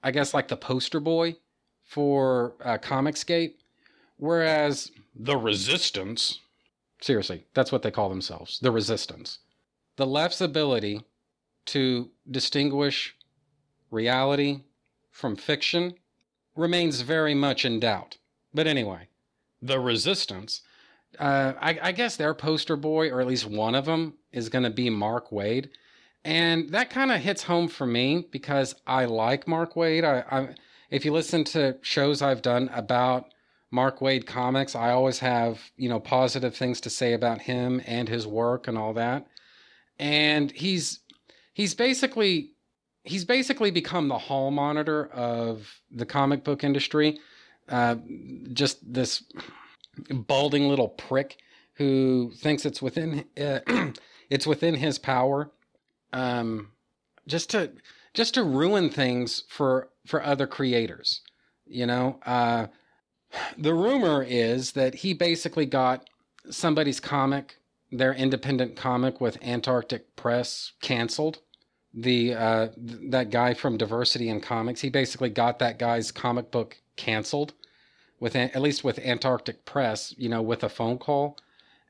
I 0.02 0.10
guess, 0.10 0.34
like 0.34 0.48
the 0.48 0.56
poster 0.56 0.98
boy 0.98 1.36
for 1.84 2.54
uh, 2.64 2.78
Comicsgate, 2.78 3.54
whereas 4.16 4.90
the 5.14 5.36
Resistance, 5.36 6.40
seriously, 7.00 7.44
that's 7.54 7.70
what 7.70 7.82
they 7.82 7.90
call 7.90 8.08
themselves, 8.08 8.58
the 8.60 8.72
Resistance, 8.72 9.38
the 9.96 10.06
left's 10.06 10.40
ability 10.40 11.04
to 11.66 12.10
distinguish 12.28 13.14
reality 13.90 14.62
from 15.10 15.36
fiction 15.36 15.94
remains 16.56 17.02
very 17.02 17.34
much 17.34 17.64
in 17.64 17.78
doubt. 17.78 18.16
But 18.52 18.66
anyway, 18.66 19.08
the 19.62 19.80
Resistance. 19.80 20.60
Uh, 21.18 21.52
I, 21.60 21.78
I, 21.82 21.92
guess 21.92 22.16
their 22.16 22.34
poster 22.34 22.76
boy, 22.76 23.10
or 23.10 23.20
at 23.20 23.26
least 23.26 23.46
one 23.46 23.74
of 23.74 23.84
them, 23.84 24.14
is 24.32 24.48
going 24.48 24.64
to 24.64 24.70
be 24.70 24.90
Mark 24.90 25.30
Waid. 25.30 25.68
And 26.24 26.70
that 26.70 26.90
kind 26.90 27.12
of 27.12 27.20
hits 27.20 27.42
home 27.42 27.68
for 27.68 27.86
me 27.86 28.26
because 28.30 28.74
I 28.86 29.04
like 29.04 29.46
Mark 29.46 29.74
Waid. 29.74 30.04
I, 30.04 30.24
I 30.36 30.54
if 30.90 31.04
you 31.04 31.12
listen 31.12 31.44
to 31.44 31.76
shows 31.82 32.22
I've 32.22 32.42
done 32.42 32.70
about 32.74 33.32
Mark 33.70 34.00
Waid 34.00 34.26
comics, 34.26 34.74
I 34.74 34.90
always 34.90 35.18
have, 35.20 35.60
you 35.76 35.88
know, 35.88 36.00
positive 36.00 36.54
things 36.54 36.80
to 36.82 36.90
say 36.90 37.14
about 37.14 37.40
him 37.40 37.80
and 37.86 38.08
his 38.08 38.26
work 38.26 38.68
and 38.68 38.78
all 38.78 38.92
that. 38.94 39.26
And 39.98 40.50
he's 40.50 41.00
he's 41.54 41.74
basically 41.74 42.52
he's 43.04 43.24
basically 43.24 43.70
become 43.70 44.08
the 44.08 44.18
hall 44.18 44.50
monitor 44.50 45.06
of 45.06 45.80
the 45.90 46.06
comic 46.06 46.44
book 46.44 46.62
industry. 46.62 47.18
Uh, 47.68 47.96
just 48.52 48.92
this 48.92 49.22
balding 50.10 50.68
little 50.68 50.88
prick 50.88 51.38
who 51.74 52.32
thinks 52.36 52.64
it's 52.64 52.82
within 52.82 53.24
uh, 53.40 53.60
it's 54.30 54.46
within 54.46 54.74
his 54.74 54.98
power 54.98 55.50
um, 56.12 56.68
just 57.26 57.50
to 57.50 57.72
just 58.14 58.34
to 58.34 58.42
ruin 58.42 58.90
things 58.90 59.44
for 59.48 59.88
for 60.06 60.22
other 60.22 60.46
creators. 60.46 61.22
You 61.66 61.86
know, 61.86 62.18
uh, 62.26 62.66
the 63.56 63.74
rumor 63.74 64.22
is 64.22 64.72
that 64.72 64.96
he 64.96 65.14
basically 65.14 65.66
got 65.66 66.08
somebody's 66.50 67.00
comic, 67.00 67.56
their 67.90 68.12
independent 68.12 68.76
comic 68.76 69.20
with 69.20 69.42
Antarctic 69.42 70.16
Press, 70.16 70.72
canceled. 70.82 71.38
The 71.94 72.34
uh, 72.34 72.68
th- 72.68 73.10
that 73.10 73.30
guy 73.30 73.54
from 73.54 73.76
Diversity 73.76 74.28
in 74.28 74.40
Comics, 74.40 74.80
he 74.80 74.90
basically 74.90 75.30
got 75.30 75.58
that 75.58 75.78
guy's 75.78 76.10
comic 76.10 76.50
book 76.50 76.78
canceled, 76.96 77.52
with 78.18 78.34
at 78.34 78.60
least 78.60 78.82
with 78.82 78.98
Antarctic 78.98 79.64
Press, 79.64 80.14
you 80.16 80.28
know, 80.28 80.42
with 80.42 80.62
a 80.64 80.68
phone 80.68 80.98
call. 80.98 81.38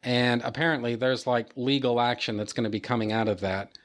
And 0.02 0.42
apparently, 0.42 0.96
there's 0.96 1.26
like 1.26 1.50
legal 1.54 2.00
action 2.00 2.36
that's 2.36 2.52
going 2.52 2.64
to 2.64 2.70
be 2.70 2.80
coming 2.80 3.12
out 3.12 3.28
of 3.28 3.40
that, 3.40 3.78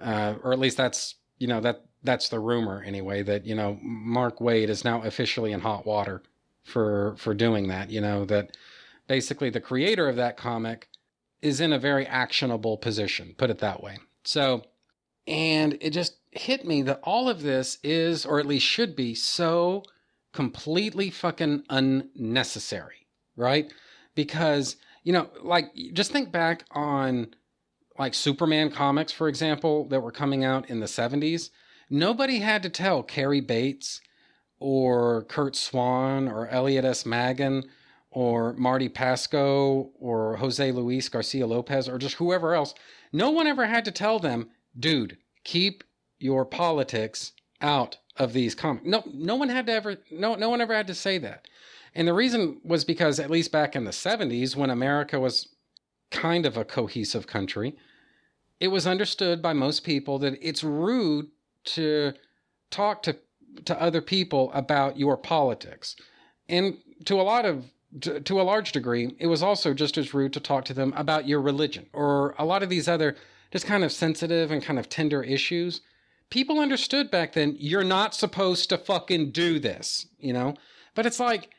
uh, 0.00 0.34
or 0.42 0.52
at 0.52 0.58
least 0.58 0.76
that's 0.76 1.16
you 1.38 1.48
know 1.48 1.60
that 1.60 1.84
that's 2.04 2.28
the 2.28 2.38
rumor 2.38 2.82
anyway 2.86 3.22
that 3.22 3.44
you 3.44 3.54
know 3.54 3.78
Mark 3.82 4.38
Waid 4.38 4.68
is 4.68 4.84
now 4.84 5.02
officially 5.02 5.52
in 5.52 5.60
hot 5.60 5.84
water 5.84 6.22
for 6.62 7.16
for 7.18 7.34
doing 7.34 7.68
that. 7.68 7.90
You 7.90 8.00
know 8.00 8.24
that 8.26 8.56
basically 9.08 9.50
the 9.50 9.60
creator 9.60 10.08
of 10.08 10.16
that 10.16 10.36
comic 10.36 10.88
is 11.42 11.60
in 11.60 11.72
a 11.72 11.78
very 11.78 12.06
actionable 12.06 12.76
position. 12.78 13.34
Put 13.36 13.50
it 13.50 13.58
that 13.58 13.82
way. 13.82 13.98
So, 14.24 14.64
and 15.26 15.78
it 15.80 15.90
just 15.90 16.16
hit 16.30 16.66
me 16.66 16.82
that 16.82 17.00
all 17.02 17.28
of 17.28 17.42
this 17.42 17.78
is, 17.82 18.26
or 18.26 18.38
at 18.38 18.46
least 18.46 18.66
should 18.66 18.96
be, 18.96 19.14
so 19.14 19.82
completely 20.32 21.10
fucking 21.10 21.62
unnecessary, 21.70 23.06
right? 23.36 23.72
Because 24.14 24.76
you 25.02 25.12
know, 25.12 25.28
like 25.42 25.74
just 25.92 26.12
think 26.12 26.32
back 26.32 26.64
on 26.70 27.34
like 27.98 28.14
Superman 28.14 28.70
comics, 28.70 29.12
for 29.12 29.28
example, 29.28 29.86
that 29.88 30.00
were 30.00 30.10
coming 30.10 30.44
out 30.44 30.68
in 30.68 30.80
the 30.80 30.86
70s 30.86 31.50
Nobody 31.90 32.38
had 32.38 32.62
to 32.62 32.70
tell 32.70 33.02
Cary 33.02 33.40
Bates 33.40 34.00
or 34.58 35.24
Curt 35.24 35.54
Swan 35.54 36.28
or 36.28 36.48
Elliot 36.48 36.84
S. 36.84 37.04
Maggin 37.04 37.64
or 38.10 38.54
Marty 38.54 38.88
Pasko 38.88 39.90
or 39.98 40.36
Jose 40.36 40.72
Luis 40.72 41.08
Garcia 41.08 41.46
Lopez 41.46 41.88
or 41.88 41.98
just 41.98 42.16
whoever 42.16 42.54
else. 42.54 42.74
No 43.12 43.30
one 43.30 43.46
ever 43.46 43.66
had 43.66 43.84
to 43.84 43.90
tell 43.90 44.18
them, 44.18 44.48
dude, 44.78 45.18
keep 45.44 45.84
your 46.18 46.44
politics 46.44 47.32
out 47.60 47.98
of 48.16 48.32
these 48.32 48.54
comics. 48.54 48.86
No, 48.86 49.02
no 49.12 49.36
one 49.36 49.48
had 49.48 49.66
to 49.66 49.72
ever, 49.72 49.96
no, 50.10 50.34
no 50.34 50.50
one 50.50 50.60
ever 50.60 50.74
had 50.74 50.86
to 50.86 50.94
say 50.94 51.18
that. 51.18 51.48
And 51.94 52.08
the 52.08 52.14
reason 52.14 52.60
was 52.64 52.84
because 52.84 53.20
at 53.20 53.30
least 53.30 53.52
back 53.52 53.76
in 53.76 53.84
the 53.84 53.90
70s, 53.90 54.56
when 54.56 54.70
America 54.70 55.20
was 55.20 55.48
kind 56.10 56.46
of 56.46 56.56
a 56.56 56.64
cohesive 56.64 57.26
country, 57.26 57.76
it 58.60 58.68
was 58.68 58.86
understood 58.86 59.42
by 59.42 59.52
most 59.52 59.84
people 59.84 60.18
that 60.20 60.38
it's 60.40 60.64
rude 60.64 61.28
to 61.64 62.12
talk 62.70 63.02
to 63.02 63.16
to 63.66 63.80
other 63.80 64.00
people 64.00 64.50
about 64.52 64.98
your 64.98 65.16
politics. 65.16 65.94
And 66.48 66.78
to 67.04 67.20
a 67.20 67.22
lot 67.22 67.44
of 67.44 67.70
to, 68.00 68.20
to, 68.20 68.40
a 68.40 68.42
large 68.42 68.72
degree, 68.72 69.14
it 69.20 69.28
was 69.28 69.40
also 69.40 69.72
just 69.72 69.96
as 69.96 70.12
rude 70.12 70.32
to 70.32 70.40
talk 70.40 70.64
to 70.64 70.74
them 70.74 70.92
about 70.96 71.28
your 71.28 71.40
religion 71.40 71.86
or 71.92 72.34
a 72.38 72.44
lot 72.44 72.64
of 72.64 72.68
these 72.68 72.88
other 72.88 73.14
just 73.54 73.66
kind 73.66 73.84
of 73.84 73.92
sensitive 73.92 74.50
and 74.50 74.64
kind 74.64 74.80
of 74.80 74.88
tender 74.88 75.22
issues. 75.22 75.80
People 76.28 76.58
understood 76.58 77.08
back 77.08 77.34
then 77.34 77.54
you're 77.56 77.84
not 77.84 78.12
supposed 78.12 78.68
to 78.68 78.76
fucking 78.76 79.30
do 79.30 79.60
this, 79.60 80.08
you 80.18 80.32
know? 80.32 80.56
But 80.96 81.06
it's 81.06 81.20
like 81.20 81.50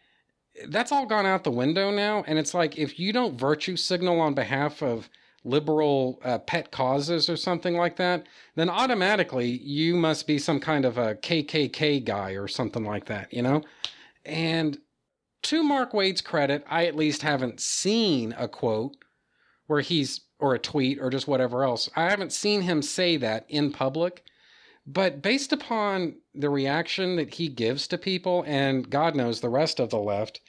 that's 0.68 0.92
all 0.92 1.06
gone 1.06 1.26
out 1.26 1.46
the 1.46 1.52
window 1.52 1.92
now. 1.92 2.26
And 2.28 2.38
it's 2.38 2.54
like 2.54 2.78
if 2.78 3.00
you 3.00 3.14
don't 3.14 3.40
virtue 3.40 3.78
signal 3.78 4.20
on 4.20 4.34
behalf 4.34 4.84
of 4.84 5.10
liberal 5.46 6.20
uh, 6.26 6.40
pet 6.40 6.70
causes 6.70 7.30
or 7.30 7.38
something 7.38 7.78
like 7.78 7.96
that, 7.96 8.28
then 8.56 8.70
automatically 8.70 9.48
you 9.48 9.96
must 9.96 10.28
be 10.28 10.38
some 10.38 10.60
kind 10.60 10.84
of 10.84 10.98
a 10.98 11.16
KKK 11.16 12.04
guy 12.04 12.32
or 12.32 12.50
something 12.50 12.84
like 12.84 13.06
that, 13.06 13.32
you 13.34 13.42
know? 13.42 13.62
And 14.26 14.80
to 15.44 15.64
Mark 15.64 15.94
Waid's 15.94 16.22
credit, 16.22 16.66
I 16.70 16.88
at 16.88 16.98
least 16.98 17.22
haven't 17.22 17.62
seen 17.62 18.36
a 18.38 18.50
quote 18.50 18.98
where 19.68 19.82
he's, 19.82 20.22
or 20.40 20.54
a 20.54 20.60
tweet 20.60 21.00
or 21.00 21.10
just 21.10 21.28
whatever 21.28 21.64
else. 21.64 21.90
I 21.96 22.10
haven't 22.10 22.34
seen 22.34 22.62
him 22.62 22.82
say 22.82 23.18
that 23.18 23.46
in 23.50 23.72
public. 23.72 24.24
But 24.88 25.22
based 25.22 25.52
upon 25.52 26.16
the 26.36 26.50
reaction 26.50 27.16
that 27.16 27.34
he 27.36 27.48
gives 27.48 27.88
to 27.88 27.98
people, 27.98 28.44
and 28.46 28.90
God 28.90 29.16
knows 29.16 29.40
the 29.40 29.50
rest 29.50 29.80
of 29.80 29.90
the 29.90 29.98
left, 29.98 30.42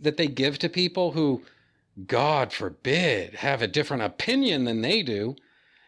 that 0.00 0.16
they 0.16 0.26
give 0.26 0.58
to 0.60 0.68
people 0.68 1.12
who, 1.12 1.42
God 2.06 2.52
forbid, 2.52 3.34
have 3.34 3.60
a 3.60 3.68
different 3.68 4.02
opinion 4.02 4.64
than 4.64 4.80
they 4.80 5.02
do, 5.02 5.36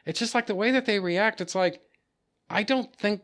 it's 0.05 0.19
just 0.19 0.35
like 0.35 0.47
the 0.47 0.55
way 0.55 0.71
that 0.71 0.87
they 0.87 0.99
react. 0.99 1.41
It's 1.41 1.55
like, 1.55 1.81
I 2.49 2.63
don't 2.63 2.95
think, 2.97 3.23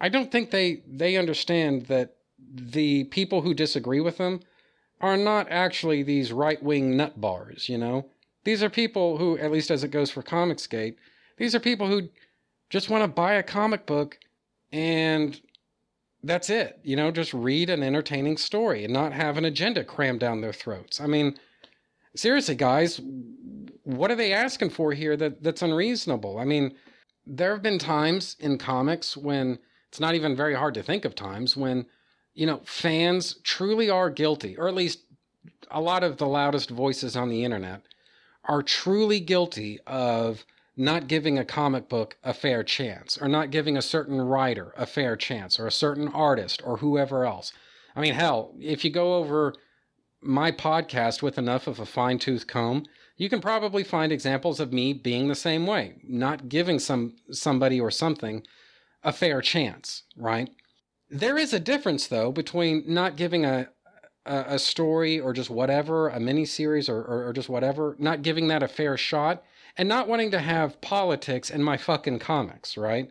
I 0.00 0.08
don't 0.08 0.30
think 0.30 0.50
they 0.50 0.82
they 0.86 1.16
understand 1.16 1.86
that 1.86 2.16
the 2.52 3.04
people 3.04 3.42
who 3.42 3.54
disagree 3.54 4.00
with 4.00 4.18
them 4.18 4.40
are 5.00 5.16
not 5.16 5.46
actually 5.50 6.02
these 6.02 6.32
right 6.32 6.62
wing 6.62 6.96
nut 6.96 7.20
bars. 7.20 7.68
You 7.68 7.78
know, 7.78 8.06
these 8.46 8.62
are 8.62 8.70
people 8.70 9.18
who, 9.18 9.36
at 9.38 9.50
least 9.50 9.72
as 9.72 9.82
it 9.82 9.90
goes 9.90 10.08
for 10.08 10.22
Comicsgate, 10.22 10.94
these 11.36 11.52
are 11.56 11.58
people 11.58 11.88
who 11.88 12.08
just 12.70 12.88
want 12.88 13.02
to 13.02 13.08
buy 13.08 13.34
a 13.34 13.42
comic 13.42 13.86
book 13.86 14.18
and 14.70 15.40
that's 16.22 16.48
it. 16.48 16.78
You 16.84 16.94
know, 16.94 17.10
just 17.10 17.34
read 17.34 17.70
an 17.70 17.82
entertaining 17.82 18.36
story 18.36 18.84
and 18.84 18.92
not 18.92 19.12
have 19.12 19.36
an 19.36 19.44
agenda 19.44 19.82
crammed 19.82 20.20
down 20.20 20.40
their 20.40 20.52
throats. 20.52 21.00
I 21.00 21.08
mean, 21.08 21.36
seriously, 22.14 22.54
guys, 22.54 23.00
what 23.82 24.12
are 24.12 24.16
they 24.16 24.32
asking 24.32 24.70
for 24.70 24.92
here 24.92 25.16
that, 25.16 25.42
that's 25.42 25.62
unreasonable? 25.62 26.38
I 26.38 26.44
mean, 26.44 26.72
there 27.26 27.50
have 27.50 27.64
been 27.64 27.80
times 27.80 28.36
in 28.38 28.58
comics 28.58 29.16
when 29.16 29.58
it's 29.88 29.98
not 29.98 30.14
even 30.14 30.36
very 30.36 30.54
hard 30.54 30.74
to 30.74 30.84
think 30.84 31.04
of 31.04 31.16
times 31.16 31.56
when, 31.56 31.84
you 32.34 32.46
know, 32.46 32.60
fans 32.64 33.40
truly 33.42 33.90
are 33.90 34.08
guilty, 34.08 34.56
or 34.56 34.68
at 34.68 34.74
least 34.74 35.00
a 35.72 35.80
lot 35.80 36.04
of 36.04 36.18
the 36.18 36.28
loudest 36.28 36.70
voices 36.70 37.16
on 37.16 37.28
the 37.28 37.42
internet 37.42 37.82
are 38.46 38.62
truly 38.62 39.20
guilty 39.20 39.78
of 39.86 40.44
not 40.76 41.06
giving 41.06 41.38
a 41.38 41.44
comic 41.44 41.88
book 41.88 42.16
a 42.22 42.34
fair 42.34 42.62
chance, 42.62 43.16
or 43.16 43.28
not 43.28 43.50
giving 43.50 43.76
a 43.76 43.82
certain 43.82 44.20
writer 44.20 44.72
a 44.76 44.86
fair 44.86 45.16
chance, 45.16 45.58
or 45.58 45.66
a 45.66 45.72
certain 45.72 46.08
artist, 46.08 46.60
or 46.64 46.78
whoever 46.78 47.24
else. 47.24 47.52
I 47.94 48.00
mean, 48.00 48.14
hell, 48.14 48.54
if 48.60 48.84
you 48.84 48.90
go 48.90 49.16
over 49.16 49.54
my 50.20 50.52
podcast 50.52 51.22
with 51.22 51.38
enough 51.38 51.66
of 51.66 51.78
a 51.78 51.86
fine 51.86 52.18
tooth 52.18 52.46
comb, 52.46 52.84
you 53.16 53.30
can 53.30 53.40
probably 53.40 53.82
find 53.82 54.12
examples 54.12 54.60
of 54.60 54.72
me 54.72 54.92
being 54.92 55.28
the 55.28 55.34
same 55.34 55.66
way, 55.66 55.94
not 56.06 56.48
giving 56.48 56.78
some 56.78 57.16
somebody 57.30 57.80
or 57.80 57.90
something 57.90 58.42
a 59.02 59.12
fair 59.12 59.40
chance, 59.40 60.02
right? 60.16 60.50
There 61.08 61.38
is 61.38 61.52
a 61.52 61.60
difference 61.60 62.06
though 62.06 62.32
between 62.32 62.84
not 62.86 63.16
giving 63.16 63.44
a 63.44 63.68
a, 64.26 64.58
story 64.58 65.20
or 65.20 65.32
just 65.32 65.50
whatever, 65.50 66.08
a 66.08 66.20
mini 66.20 66.44
series 66.44 66.88
or, 66.88 66.98
or, 66.98 67.28
or 67.28 67.32
just 67.32 67.48
whatever, 67.48 67.96
not 67.98 68.22
giving 68.22 68.48
that 68.48 68.62
a 68.62 68.68
fair 68.68 68.96
shot 68.96 69.42
and 69.76 69.88
not 69.88 70.08
wanting 70.08 70.30
to 70.30 70.38
have 70.38 70.80
politics 70.80 71.50
in 71.50 71.62
my 71.62 71.76
fucking 71.76 72.18
comics, 72.18 72.76
right? 72.76 73.10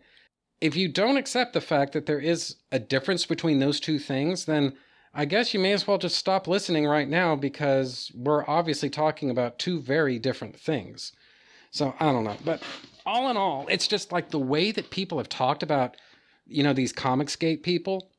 If 0.61 0.75
you 0.75 0.87
don't 0.87 1.17
accept 1.17 1.53
the 1.53 1.61
fact 1.61 1.93
that 1.93 2.05
there 2.05 2.19
is 2.19 2.55
a 2.71 2.79
difference 2.79 3.25
between 3.25 3.59
those 3.59 3.79
two 3.79 3.99
things, 3.99 4.45
then 4.45 4.73
I 5.13 5.25
guess 5.25 5.53
you 5.53 5.59
may 5.59 5.71
as 5.71 5.87
well 5.87 5.97
just 5.97 6.17
stop 6.17 6.47
listening 6.47 6.85
right 6.85 7.07
now 7.07 7.35
because 7.35 8.11
we're 8.13 8.45
obviously 8.47 8.89
talking 8.89 9.29
about 9.29 9.59
two 9.59 9.79
very 9.79 10.19
different 10.19 10.59
things. 10.59 11.13
So 11.71 11.93
I 11.99 12.11
don't 12.11 12.23
know. 12.23 12.37
But 12.43 12.63
all 13.05 13.29
in 13.29 13.37
all, 13.37 13.65
it's 13.69 13.87
just 13.87 14.11
like 14.11 14.29
the 14.29 14.39
way 14.39 14.71
that 14.71 14.89
people 14.89 15.17
have 15.17 15.29
talked 15.29 15.63
about, 15.63 15.95
you 16.45 16.63
know, 16.63 16.73
these 16.73 16.91
Comicsgate 16.91 17.63
people, 17.63 18.09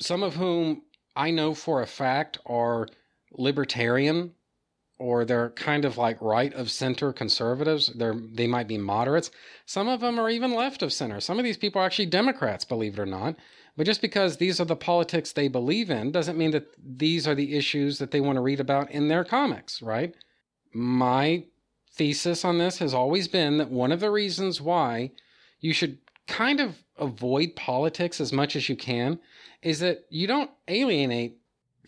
some 0.00 0.22
of 0.22 0.34
whom 0.34 0.82
I 1.16 1.30
know 1.30 1.54
for 1.54 1.82
a 1.82 1.86
fact 1.86 2.38
are 2.46 2.86
libertarian 3.32 4.32
or 4.98 5.24
they're 5.24 5.50
kind 5.50 5.84
of 5.84 5.98
like 5.98 6.20
right 6.22 6.52
of 6.54 6.70
center 6.70 7.12
conservatives. 7.12 7.92
They're 7.94 8.14
they 8.14 8.46
might 8.46 8.68
be 8.68 8.78
moderates. 8.78 9.30
Some 9.66 9.88
of 9.88 10.00
them 10.00 10.18
are 10.18 10.30
even 10.30 10.54
left 10.54 10.82
of 10.82 10.92
center. 10.92 11.20
Some 11.20 11.38
of 11.38 11.44
these 11.44 11.56
people 11.56 11.80
are 11.80 11.86
actually 11.86 12.06
Democrats, 12.06 12.64
believe 12.64 12.98
it 12.98 13.02
or 13.02 13.06
not. 13.06 13.36
But 13.76 13.86
just 13.86 14.00
because 14.00 14.38
these 14.38 14.58
are 14.58 14.64
the 14.64 14.76
politics 14.76 15.32
they 15.32 15.48
believe 15.48 15.90
in 15.90 16.10
doesn't 16.10 16.38
mean 16.38 16.52
that 16.52 16.68
these 16.82 17.28
are 17.28 17.34
the 17.34 17.54
issues 17.54 17.98
that 17.98 18.10
they 18.10 18.22
want 18.22 18.36
to 18.36 18.42
read 18.42 18.60
about 18.60 18.90
in 18.90 19.08
their 19.08 19.22
comics, 19.24 19.82
right? 19.82 20.14
My 20.72 21.44
thesis 21.92 22.44
on 22.44 22.58
this 22.58 22.78
has 22.78 22.94
always 22.94 23.28
been 23.28 23.58
that 23.58 23.70
one 23.70 23.92
of 23.92 24.00
the 24.00 24.10
reasons 24.10 24.62
why 24.62 25.10
you 25.60 25.74
should 25.74 25.98
kind 26.26 26.60
of 26.60 26.76
avoid 26.98 27.56
politics 27.56 28.20
as 28.20 28.32
much 28.32 28.56
as 28.56 28.68
you 28.68 28.76
can 28.76 29.18
is 29.62 29.80
that 29.80 30.04
you 30.10 30.26
don't 30.26 30.50
alienate 30.68 31.38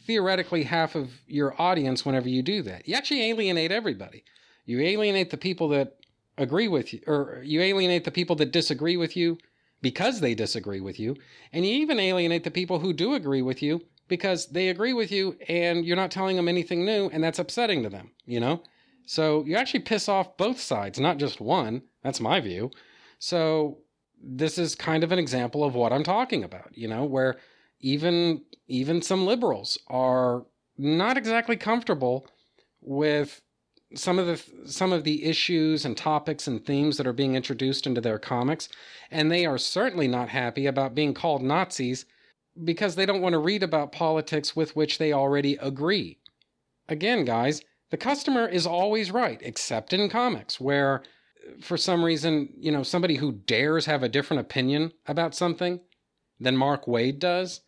theoretically 0.06 0.64
half 0.64 0.94
of 0.94 1.10
your 1.26 1.60
audience 1.60 2.04
whenever 2.04 2.28
you 2.28 2.42
do 2.42 2.62
that. 2.62 2.88
You 2.88 2.94
actually 2.94 3.28
alienate 3.30 3.72
everybody. 3.72 4.24
You 4.64 4.80
alienate 4.80 5.30
the 5.30 5.36
people 5.36 5.68
that 5.70 5.96
agree 6.36 6.68
with 6.68 6.92
you, 6.92 7.00
or 7.06 7.42
you 7.44 7.60
alienate 7.60 8.04
the 8.04 8.10
people 8.10 8.36
that 8.36 8.52
disagree 8.52 8.96
with 8.96 9.16
you 9.16 9.38
because 9.82 10.20
they 10.20 10.34
disagree 10.34 10.80
with 10.80 10.98
you. 10.98 11.16
And 11.52 11.66
you 11.66 11.74
even 11.76 11.98
alienate 11.98 12.44
the 12.44 12.50
people 12.50 12.78
who 12.78 12.92
do 12.92 13.14
agree 13.14 13.42
with 13.42 13.62
you 13.62 13.82
because 14.08 14.46
they 14.46 14.68
agree 14.68 14.92
with 14.92 15.12
you 15.12 15.36
and 15.48 15.84
you're 15.84 15.96
not 15.96 16.10
telling 16.10 16.36
them 16.36 16.48
anything 16.48 16.84
new 16.84 17.08
and 17.12 17.22
that's 17.22 17.38
upsetting 17.38 17.82
to 17.82 17.88
them, 17.88 18.10
you 18.24 18.40
know? 18.40 18.62
So 19.06 19.44
you 19.44 19.56
actually 19.56 19.80
piss 19.80 20.08
off 20.08 20.36
both 20.36 20.60
sides, 20.60 20.98
not 20.98 21.18
just 21.18 21.40
one. 21.40 21.82
That's 22.02 22.20
my 22.20 22.40
view. 22.40 22.70
So 23.18 23.78
this 24.22 24.58
is 24.58 24.74
kind 24.74 25.04
of 25.04 25.12
an 25.12 25.18
example 25.18 25.64
of 25.64 25.74
what 25.74 25.92
I'm 25.92 26.04
talking 26.04 26.44
about, 26.44 26.76
you 26.76 26.88
know, 26.88 27.04
where 27.04 27.36
even 27.80 28.42
even 28.66 29.02
some 29.02 29.26
liberals 29.26 29.78
are 29.88 30.44
not 30.76 31.16
exactly 31.16 31.56
comfortable 31.56 32.26
with 32.80 33.40
some 33.94 34.18
of 34.18 34.26
the 34.26 34.70
some 34.70 34.92
of 34.92 35.04
the 35.04 35.24
issues 35.24 35.84
and 35.84 35.96
topics 35.96 36.46
and 36.46 36.64
themes 36.64 36.96
that 36.96 37.06
are 37.06 37.12
being 37.12 37.34
introduced 37.34 37.86
into 37.86 38.00
their 38.00 38.18
comics 38.18 38.68
and 39.10 39.30
they 39.30 39.46
are 39.46 39.56
certainly 39.56 40.06
not 40.06 40.28
happy 40.28 40.66
about 40.66 40.94
being 40.94 41.14
called 41.14 41.42
Nazis 41.42 42.04
because 42.64 42.96
they 42.96 43.06
don't 43.06 43.22
want 43.22 43.32
to 43.32 43.38
read 43.38 43.62
about 43.62 43.92
politics 43.92 44.54
with 44.54 44.76
which 44.76 44.98
they 44.98 45.12
already 45.12 45.56
agree. 45.56 46.18
Again, 46.88 47.24
guys, 47.24 47.62
the 47.90 47.96
customer 47.96 48.46
is 48.46 48.66
always 48.66 49.10
right 49.10 49.40
except 49.42 49.92
in 49.92 50.10
comics 50.10 50.60
where 50.60 51.02
for 51.60 51.76
some 51.76 52.04
reason, 52.04 52.50
you 52.58 52.70
know, 52.70 52.82
somebody 52.82 53.16
who 53.16 53.32
dares 53.32 53.86
have 53.86 54.02
a 54.02 54.08
different 54.08 54.40
opinion 54.40 54.92
about 55.06 55.34
something 55.34 55.80
than 56.40 56.56
Mark 56.56 56.86
Waid 56.86 57.18
does 57.18 57.60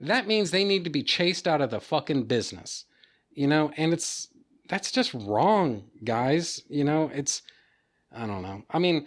that 0.00 0.28
means 0.28 0.50
they 0.50 0.64
need 0.64 0.84
to 0.84 0.90
be 0.90 1.02
chased 1.02 1.48
out 1.48 1.60
of 1.60 1.70
the 1.70 1.80
fucking 1.80 2.24
business. 2.24 2.84
You 3.32 3.46
know, 3.46 3.72
and 3.76 3.92
it's 3.92 4.28
that's 4.68 4.92
just 4.92 5.14
wrong, 5.14 5.84
guys. 6.04 6.62
You 6.68 6.84
know, 6.84 7.10
it's 7.14 7.42
I 8.12 8.26
don't 8.26 8.42
know. 8.42 8.62
I 8.70 8.78
mean, 8.78 9.06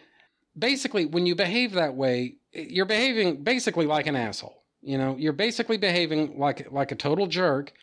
basically 0.58 1.06
when 1.06 1.26
you 1.26 1.36
behave 1.36 1.74
that 1.74 1.96
way, 1.96 2.36
you're 2.54 2.86
behaving 2.86 3.44
basically 3.44 3.86
like 3.86 4.08
an 4.08 4.16
asshole. 4.16 4.64
You 4.82 4.98
know, 4.98 5.16
you're 5.18 5.34
basically 5.34 5.78
behaving 5.78 6.38
like 6.38 6.72
like 6.72 6.92
a 6.92 6.96
total 6.96 7.28
jerk 7.28 7.74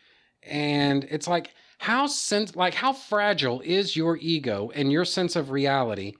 and 0.43 1.03
it's 1.05 1.27
like 1.27 1.53
how 1.79 2.07
sense 2.07 2.55
like 2.55 2.73
how 2.73 2.93
fragile 2.93 3.61
is 3.61 3.95
your 3.95 4.17
ego 4.17 4.71
and 4.73 4.91
your 4.91 5.05
sense 5.05 5.35
of 5.35 5.49
reality 5.49 6.13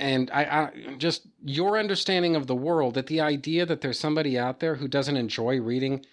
and 0.00 0.30
I, 0.32 0.44
I, 0.44 0.94
just 0.96 1.26
your 1.44 1.78
understanding 1.78 2.34
of 2.34 2.46
the 2.46 2.54
world 2.54 2.94
that 2.94 3.06
the 3.06 3.20
idea 3.20 3.66
that 3.66 3.82
there's 3.82 3.98
somebody 3.98 4.38
out 4.38 4.60
there 4.60 4.76
who 4.76 4.88
doesn't 4.88 5.16
enjoy 5.16 5.60
reading 5.60 6.04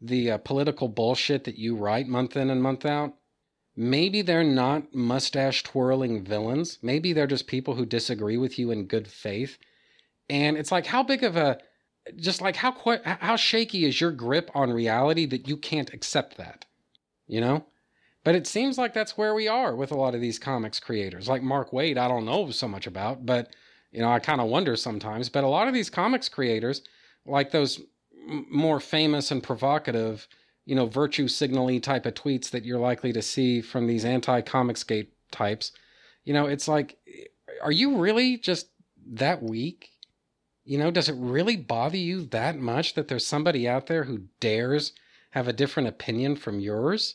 the 0.00 0.32
uh, 0.32 0.38
political 0.38 0.88
bullshit 0.88 1.44
that 1.44 1.56
you 1.56 1.76
write 1.76 2.08
month 2.08 2.36
in 2.36 2.50
and 2.50 2.60
month 2.60 2.84
out, 2.84 3.14
maybe 3.76 4.20
they're 4.20 4.42
not 4.42 4.92
mustache 4.92 5.62
twirling 5.62 6.24
villains. 6.24 6.78
Maybe 6.82 7.12
they're 7.12 7.28
just 7.28 7.46
people 7.46 7.76
who 7.76 7.86
disagree 7.86 8.36
with 8.36 8.58
you 8.58 8.72
in 8.72 8.86
good 8.86 9.06
faith. 9.06 9.58
And 10.28 10.56
it's 10.56 10.72
like, 10.72 10.86
how 10.86 11.04
big 11.04 11.22
of 11.22 11.36
a, 11.36 11.58
just 12.16 12.40
like 12.40 12.56
how 12.56 12.74
how 13.04 13.36
shaky 13.36 13.84
is 13.84 14.00
your 14.00 14.12
grip 14.12 14.50
on 14.54 14.72
reality 14.72 15.24
that 15.26 15.48
you 15.48 15.56
can't 15.56 15.92
accept 15.92 16.36
that, 16.36 16.64
you 17.28 17.40
know? 17.40 17.64
But 18.26 18.34
it 18.34 18.48
seems 18.48 18.76
like 18.76 18.92
that's 18.92 19.16
where 19.16 19.36
we 19.36 19.46
are 19.46 19.76
with 19.76 19.92
a 19.92 19.96
lot 19.96 20.16
of 20.16 20.20
these 20.20 20.40
comics 20.40 20.80
creators. 20.80 21.28
Like 21.28 21.44
Mark 21.44 21.70
Waid, 21.70 21.96
I 21.96 22.08
don't 22.08 22.24
know 22.24 22.50
so 22.50 22.66
much 22.66 22.88
about, 22.88 23.24
but 23.24 23.54
you 23.92 24.00
know, 24.00 24.10
I 24.10 24.18
kind 24.18 24.40
of 24.40 24.48
wonder 24.48 24.74
sometimes. 24.74 25.28
But 25.28 25.44
a 25.44 25.46
lot 25.46 25.68
of 25.68 25.74
these 25.74 25.88
comics 25.88 26.28
creators, 26.28 26.82
like 27.24 27.52
those 27.52 27.80
more 28.26 28.80
famous 28.80 29.30
and 29.30 29.44
provocative, 29.44 30.26
you 30.64 30.74
know, 30.74 30.86
virtue 30.86 31.28
signally 31.28 31.78
type 31.78 32.04
of 32.04 32.14
tweets 32.14 32.50
that 32.50 32.64
you're 32.64 32.80
likely 32.80 33.12
to 33.12 33.22
see 33.22 33.60
from 33.60 33.86
these 33.86 34.04
anti 34.04 34.40
Comicsgate 34.40 35.10
types, 35.30 35.70
you 36.24 36.34
know, 36.34 36.46
it's 36.46 36.66
like, 36.66 36.98
are 37.62 37.70
you 37.70 37.96
really 37.96 38.38
just 38.38 38.70
that 39.06 39.40
weak? 39.40 39.90
You 40.64 40.78
know, 40.78 40.90
does 40.90 41.08
it 41.08 41.14
really 41.16 41.54
bother 41.54 41.96
you 41.96 42.22
that 42.22 42.58
much 42.58 42.94
that 42.94 43.06
there's 43.06 43.24
somebody 43.24 43.68
out 43.68 43.86
there 43.86 44.02
who 44.02 44.22
dares 44.40 44.94
have 45.30 45.46
a 45.46 45.52
different 45.52 45.88
opinion 45.88 46.34
from 46.34 46.58
yours? 46.58 47.14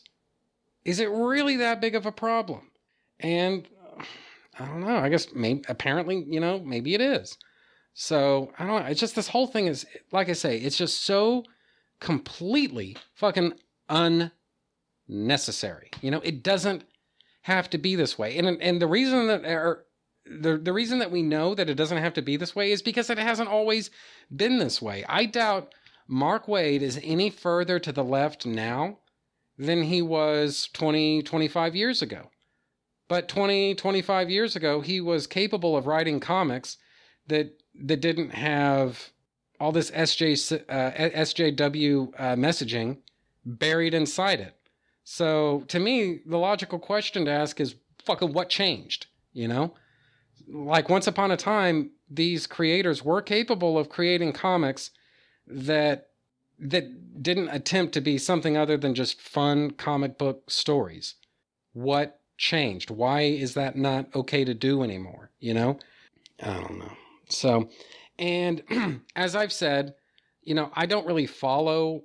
Is 0.84 1.00
it 1.00 1.10
really 1.10 1.56
that 1.56 1.80
big 1.80 1.94
of 1.94 2.06
a 2.06 2.12
problem? 2.12 2.70
And 3.20 3.68
I 4.58 4.66
don't 4.66 4.80
know. 4.80 4.96
I 4.96 5.08
guess 5.08 5.28
maybe 5.34 5.62
apparently, 5.68 6.24
you 6.28 6.40
know, 6.40 6.58
maybe 6.60 6.94
it 6.94 7.00
is. 7.00 7.38
So 7.94 8.52
I 8.58 8.66
don't 8.66 8.82
know. 8.82 8.88
It's 8.88 9.00
just 9.00 9.14
this 9.14 9.28
whole 9.28 9.46
thing 9.46 9.66
is 9.66 9.86
like 10.10 10.28
I 10.28 10.32
say, 10.32 10.58
it's 10.58 10.76
just 10.76 11.04
so 11.04 11.44
completely 12.00 12.96
fucking 13.14 13.54
unnecessary. 15.08 15.90
You 16.00 16.10
know, 16.10 16.20
it 16.20 16.42
doesn't 16.42 16.84
have 17.42 17.70
to 17.70 17.78
be 17.78 17.96
this 17.96 18.18
way. 18.18 18.38
And 18.38 18.60
and 18.60 18.80
the 18.80 18.86
reason 18.86 19.26
that 19.28 19.44
or 19.44 19.84
the 20.24 20.56
the 20.58 20.72
reason 20.72 20.98
that 21.00 21.10
we 21.10 21.22
know 21.22 21.54
that 21.54 21.68
it 21.70 21.74
doesn't 21.74 21.98
have 21.98 22.14
to 22.14 22.22
be 22.22 22.36
this 22.36 22.56
way 22.56 22.72
is 22.72 22.82
because 22.82 23.10
it 23.10 23.18
hasn't 23.18 23.48
always 23.48 23.90
been 24.34 24.58
this 24.58 24.80
way. 24.80 25.04
I 25.08 25.26
doubt 25.26 25.74
Mark 26.08 26.46
Waid 26.46 26.80
is 26.80 27.00
any 27.02 27.30
further 27.30 27.78
to 27.78 27.92
the 27.92 28.04
left 28.04 28.46
now 28.46 28.98
than 29.58 29.84
he 29.84 30.02
was 30.02 30.68
20 30.72 31.22
25 31.22 31.76
years 31.76 32.02
ago. 32.02 32.30
But 33.08 33.28
20 33.28 33.74
25 33.74 34.30
years 34.30 34.56
ago 34.56 34.80
he 34.80 35.00
was 35.00 35.26
capable 35.26 35.76
of 35.76 35.86
writing 35.86 36.20
comics 36.20 36.78
that 37.26 37.58
that 37.74 38.00
didn't 38.00 38.30
have 38.30 39.10
all 39.60 39.72
this 39.72 39.90
SJ 39.90 40.64
uh, 40.68 40.90
SJW 40.92 42.12
uh, 42.18 42.36
messaging 42.36 42.98
buried 43.44 43.94
inside 43.94 44.40
it. 44.40 44.56
So 45.04 45.64
to 45.68 45.78
me, 45.78 46.20
the 46.26 46.38
logical 46.38 46.78
question 46.78 47.24
to 47.24 47.30
ask 47.30 47.60
is 47.60 47.74
fucking 48.04 48.32
what 48.32 48.48
changed, 48.48 49.06
you 49.32 49.48
know? 49.48 49.74
Like 50.48 50.88
once 50.88 51.06
upon 51.06 51.30
a 51.30 51.36
time, 51.36 51.90
these 52.10 52.46
creators 52.46 53.04
were 53.04 53.22
capable 53.22 53.78
of 53.78 53.88
creating 53.88 54.32
comics 54.32 54.90
that 55.46 56.08
that 56.58 57.22
didn't 57.22 57.48
attempt 57.48 57.94
to 57.94 58.00
be 58.00 58.18
something 58.18 58.56
other 58.56 58.76
than 58.76 58.94
just 58.94 59.20
fun 59.20 59.72
comic 59.72 60.18
book 60.18 60.50
stories. 60.50 61.14
What 61.72 62.20
changed? 62.36 62.90
Why 62.90 63.22
is 63.22 63.54
that 63.54 63.76
not 63.76 64.14
okay 64.14 64.44
to 64.44 64.54
do 64.54 64.82
anymore, 64.82 65.30
you 65.40 65.54
know? 65.54 65.78
I 66.42 66.54
don't 66.54 66.78
know. 66.78 66.92
So, 67.28 67.70
and 68.18 68.62
as 69.16 69.34
I've 69.34 69.52
said, 69.52 69.94
you 70.42 70.54
know, 70.54 70.70
I 70.74 70.86
don't 70.86 71.06
really 71.06 71.26
follow 71.26 72.02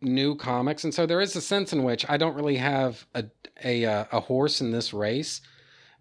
new 0.00 0.36
comics, 0.36 0.84
and 0.84 0.92
so 0.92 1.06
there 1.06 1.20
is 1.20 1.34
a 1.36 1.40
sense 1.40 1.72
in 1.72 1.82
which 1.82 2.04
I 2.08 2.16
don't 2.16 2.34
really 2.34 2.56
have 2.56 3.06
a 3.14 3.24
a 3.64 3.84
uh, 3.84 4.04
a 4.12 4.20
horse 4.20 4.60
in 4.60 4.70
this 4.70 4.92
race. 4.92 5.40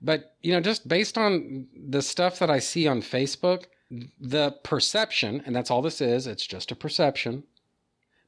But 0.01 0.35
you 0.41 0.51
know, 0.51 0.59
just 0.59 0.87
based 0.87 1.17
on 1.17 1.67
the 1.73 2.01
stuff 2.01 2.39
that 2.39 2.49
I 2.49 2.59
see 2.59 2.87
on 2.87 3.01
Facebook, 3.01 3.65
the 4.19 4.51
perception, 4.63 5.41
and 5.45 5.55
that's 5.55 5.71
all 5.71 5.81
this 5.81 6.01
is, 6.01 6.27
it's 6.27 6.45
just 6.45 6.71
a 6.71 6.75
perception. 6.75 7.43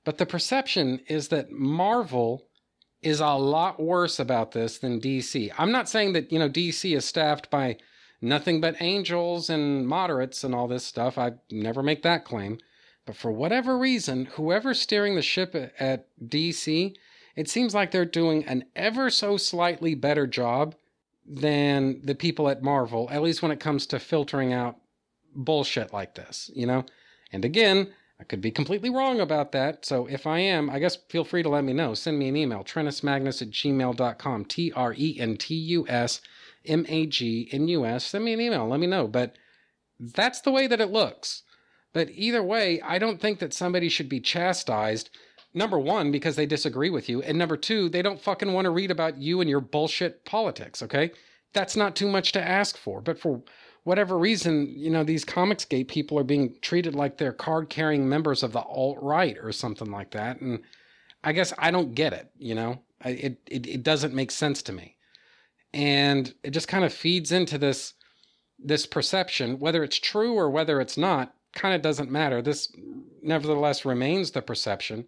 But 0.05 0.19
the 0.19 0.25
perception 0.25 1.01
is 1.07 1.27
that 1.29 1.51
Marvel 1.51 2.45
is 3.01 3.19
a 3.19 3.33
lot 3.33 3.81
worse 3.81 4.19
about 4.19 4.51
this 4.51 4.77
than 4.77 5.01
DC. 5.01 5.51
I'm 5.57 5.71
not 5.71 5.89
saying 5.89 6.13
that, 6.13 6.31
you 6.31 6.39
know, 6.39 6.49
DC 6.49 6.95
is 6.95 7.05
staffed 7.05 7.49
by 7.49 7.77
nothing 8.21 8.61
but 8.61 8.75
angels 8.79 9.49
and 9.49 9.87
moderates 9.87 10.43
and 10.43 10.55
all 10.55 10.67
this 10.67 10.85
stuff. 10.85 11.17
I 11.17 11.33
never 11.51 11.83
make 11.83 12.03
that 12.03 12.23
claim. 12.23 12.59
But 13.05 13.15
for 13.15 13.31
whatever 13.31 13.77
reason, 13.77 14.25
whoever's 14.25 14.79
steering 14.79 15.15
the 15.15 15.21
ship 15.21 15.55
at 15.79 16.07
DC, 16.23 16.95
it 17.35 17.49
seems 17.49 17.75
like 17.75 17.91
they're 17.91 18.05
doing 18.05 18.45
an 18.45 18.65
ever 18.75 19.09
so 19.09 19.37
slightly 19.37 19.93
better 19.93 20.25
job 20.25 20.75
than 21.27 22.01
the 22.03 22.15
people 22.15 22.49
at 22.49 22.63
Marvel, 22.63 23.07
at 23.11 23.21
least 23.21 23.41
when 23.41 23.51
it 23.51 23.59
comes 23.59 23.85
to 23.87 23.99
filtering 23.99 24.53
out 24.53 24.77
bullshit 25.35 25.91
like 25.91 26.15
this, 26.15 26.49
you 26.55 26.65
know? 26.65 26.85
And 27.31 27.43
again, 27.43 27.91
I 28.19 28.23
could 28.23 28.41
be 28.41 28.51
completely 28.51 28.89
wrong 28.89 29.19
about 29.19 29.51
that. 29.51 29.85
So 29.85 30.05
if 30.05 30.25
I 30.25 30.39
am, 30.39 30.69
I 30.69 30.79
guess 30.79 30.95
feel 31.09 31.25
free 31.25 31.43
to 31.43 31.49
let 31.49 31.63
me 31.63 31.73
know. 31.73 31.93
Send 31.93 32.17
me 32.17 32.29
an 32.29 32.37
email, 32.37 32.63
trentusmagnus 32.63 33.41
at 33.41 33.49
gmail.com, 33.49 34.45
T 34.45 34.71
R 34.73 34.93
E 34.97 35.17
N 35.19 35.35
T 35.37 35.53
U 35.53 35.85
S 35.87 36.21
M 36.65 36.85
A 36.87 37.05
G 37.05 37.49
N 37.51 37.67
U 37.67 37.85
S. 37.85 38.05
Send 38.05 38.23
me 38.23 38.33
an 38.33 38.41
email, 38.41 38.67
let 38.67 38.79
me 38.79 38.87
know. 38.87 39.07
But 39.07 39.35
that's 39.99 40.41
the 40.41 40.51
way 40.51 40.67
that 40.67 40.81
it 40.81 40.91
looks. 40.91 41.43
But 41.93 42.09
either 42.11 42.43
way, 42.43 42.81
I 42.81 42.99
don't 42.99 43.21
think 43.21 43.39
that 43.39 43.53
somebody 43.53 43.89
should 43.89 44.09
be 44.09 44.19
chastised. 44.19 45.09
Number 45.53 45.79
one, 45.79 46.11
because 46.11 46.35
they 46.35 46.45
disagree 46.45 46.89
with 46.89 47.07
you. 47.07 47.21
And 47.21 47.37
number 47.37 47.55
two, 47.55 47.87
they 47.87 48.01
don't 48.01 48.19
fucking 48.19 48.51
want 48.51 48.65
to 48.65 48.71
read 48.71 48.91
about 48.91 49.17
you 49.17 49.39
and 49.39 49.49
your 49.49 49.61
bullshit 49.61 50.25
politics, 50.25 50.83
okay? 50.83 51.11
That's 51.53 51.77
not 51.77 51.95
too 51.95 52.09
much 52.09 52.33
to 52.33 52.45
ask 52.45 52.75
for. 52.75 52.99
But 52.99 53.17
for 53.17 53.43
whatever 53.85 54.17
reason, 54.17 54.73
you 54.75 54.89
know, 54.89 55.03
these 55.03 55.23
Comicsgate 55.23 55.87
people 55.87 56.19
are 56.19 56.23
being 56.23 56.55
treated 56.61 56.95
like 56.95 57.17
they're 57.17 57.31
card 57.31 57.69
carrying 57.69 58.09
members 58.09 58.43
of 58.43 58.51
the 58.51 58.59
alt 58.59 58.97
right 58.99 59.37
or 59.41 59.51
something 59.51 59.91
like 59.91 60.11
that. 60.11 60.41
And 60.41 60.61
I 61.23 61.31
guess 61.31 61.53
I 61.57 61.71
don't 61.71 61.93
get 61.93 62.11
it, 62.11 62.29
you 62.37 62.55
know? 62.55 62.81
It, 63.05 63.39
it, 63.45 63.67
it 63.67 63.83
doesn't 63.83 64.13
make 64.13 64.31
sense 64.31 64.63
to 64.63 64.73
me. 64.73 64.97
And 65.71 66.33
it 66.43 66.49
just 66.49 66.67
kind 66.67 66.83
of 66.83 66.93
feeds 66.93 67.31
into 67.31 67.57
this 67.57 67.93
this 68.57 68.85
perception, 68.85 69.59
whether 69.59 69.83
it's 69.83 69.99
true 69.99 70.33
or 70.33 70.49
whether 70.49 70.79
it's 70.79 70.97
not, 70.97 71.35
kind 71.53 71.75
of 71.75 71.81
doesn't 71.81 72.09
matter. 72.09 72.41
This 72.41 72.71
nevertheless 73.21 73.83
remains 73.85 74.31
the 74.31 74.41
perception 74.41 75.05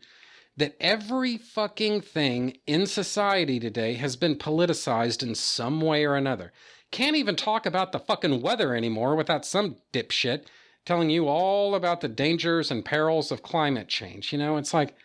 that 0.57 0.75
every 0.79 1.37
fucking 1.37 2.01
thing 2.01 2.57
in 2.67 2.85
society 2.85 3.59
today 3.59 3.93
has 3.93 4.15
been 4.15 4.35
politicized 4.35 5.23
in 5.23 5.33
some 5.33 5.79
way 5.79 6.03
or 6.03 6.15
another. 6.15 6.51
Can't 6.91 7.15
even 7.15 7.35
talk 7.35 7.65
about 7.65 7.91
the 7.91 7.99
fucking 7.99 8.41
weather 8.41 8.75
anymore 8.75 9.15
without 9.15 9.45
some 9.45 9.77
dipshit 9.93 10.45
telling 10.85 11.09
you 11.09 11.27
all 11.27 11.75
about 11.75 11.99
the 11.99 12.07
dangers 12.07 12.71
and 12.71 12.85
perils 12.85 13.31
of 13.31 13.43
climate 13.43 13.89
change. 13.89 14.31
You 14.31 14.39
know, 14.39 14.55
it's 14.55 14.73
like, 14.73 14.95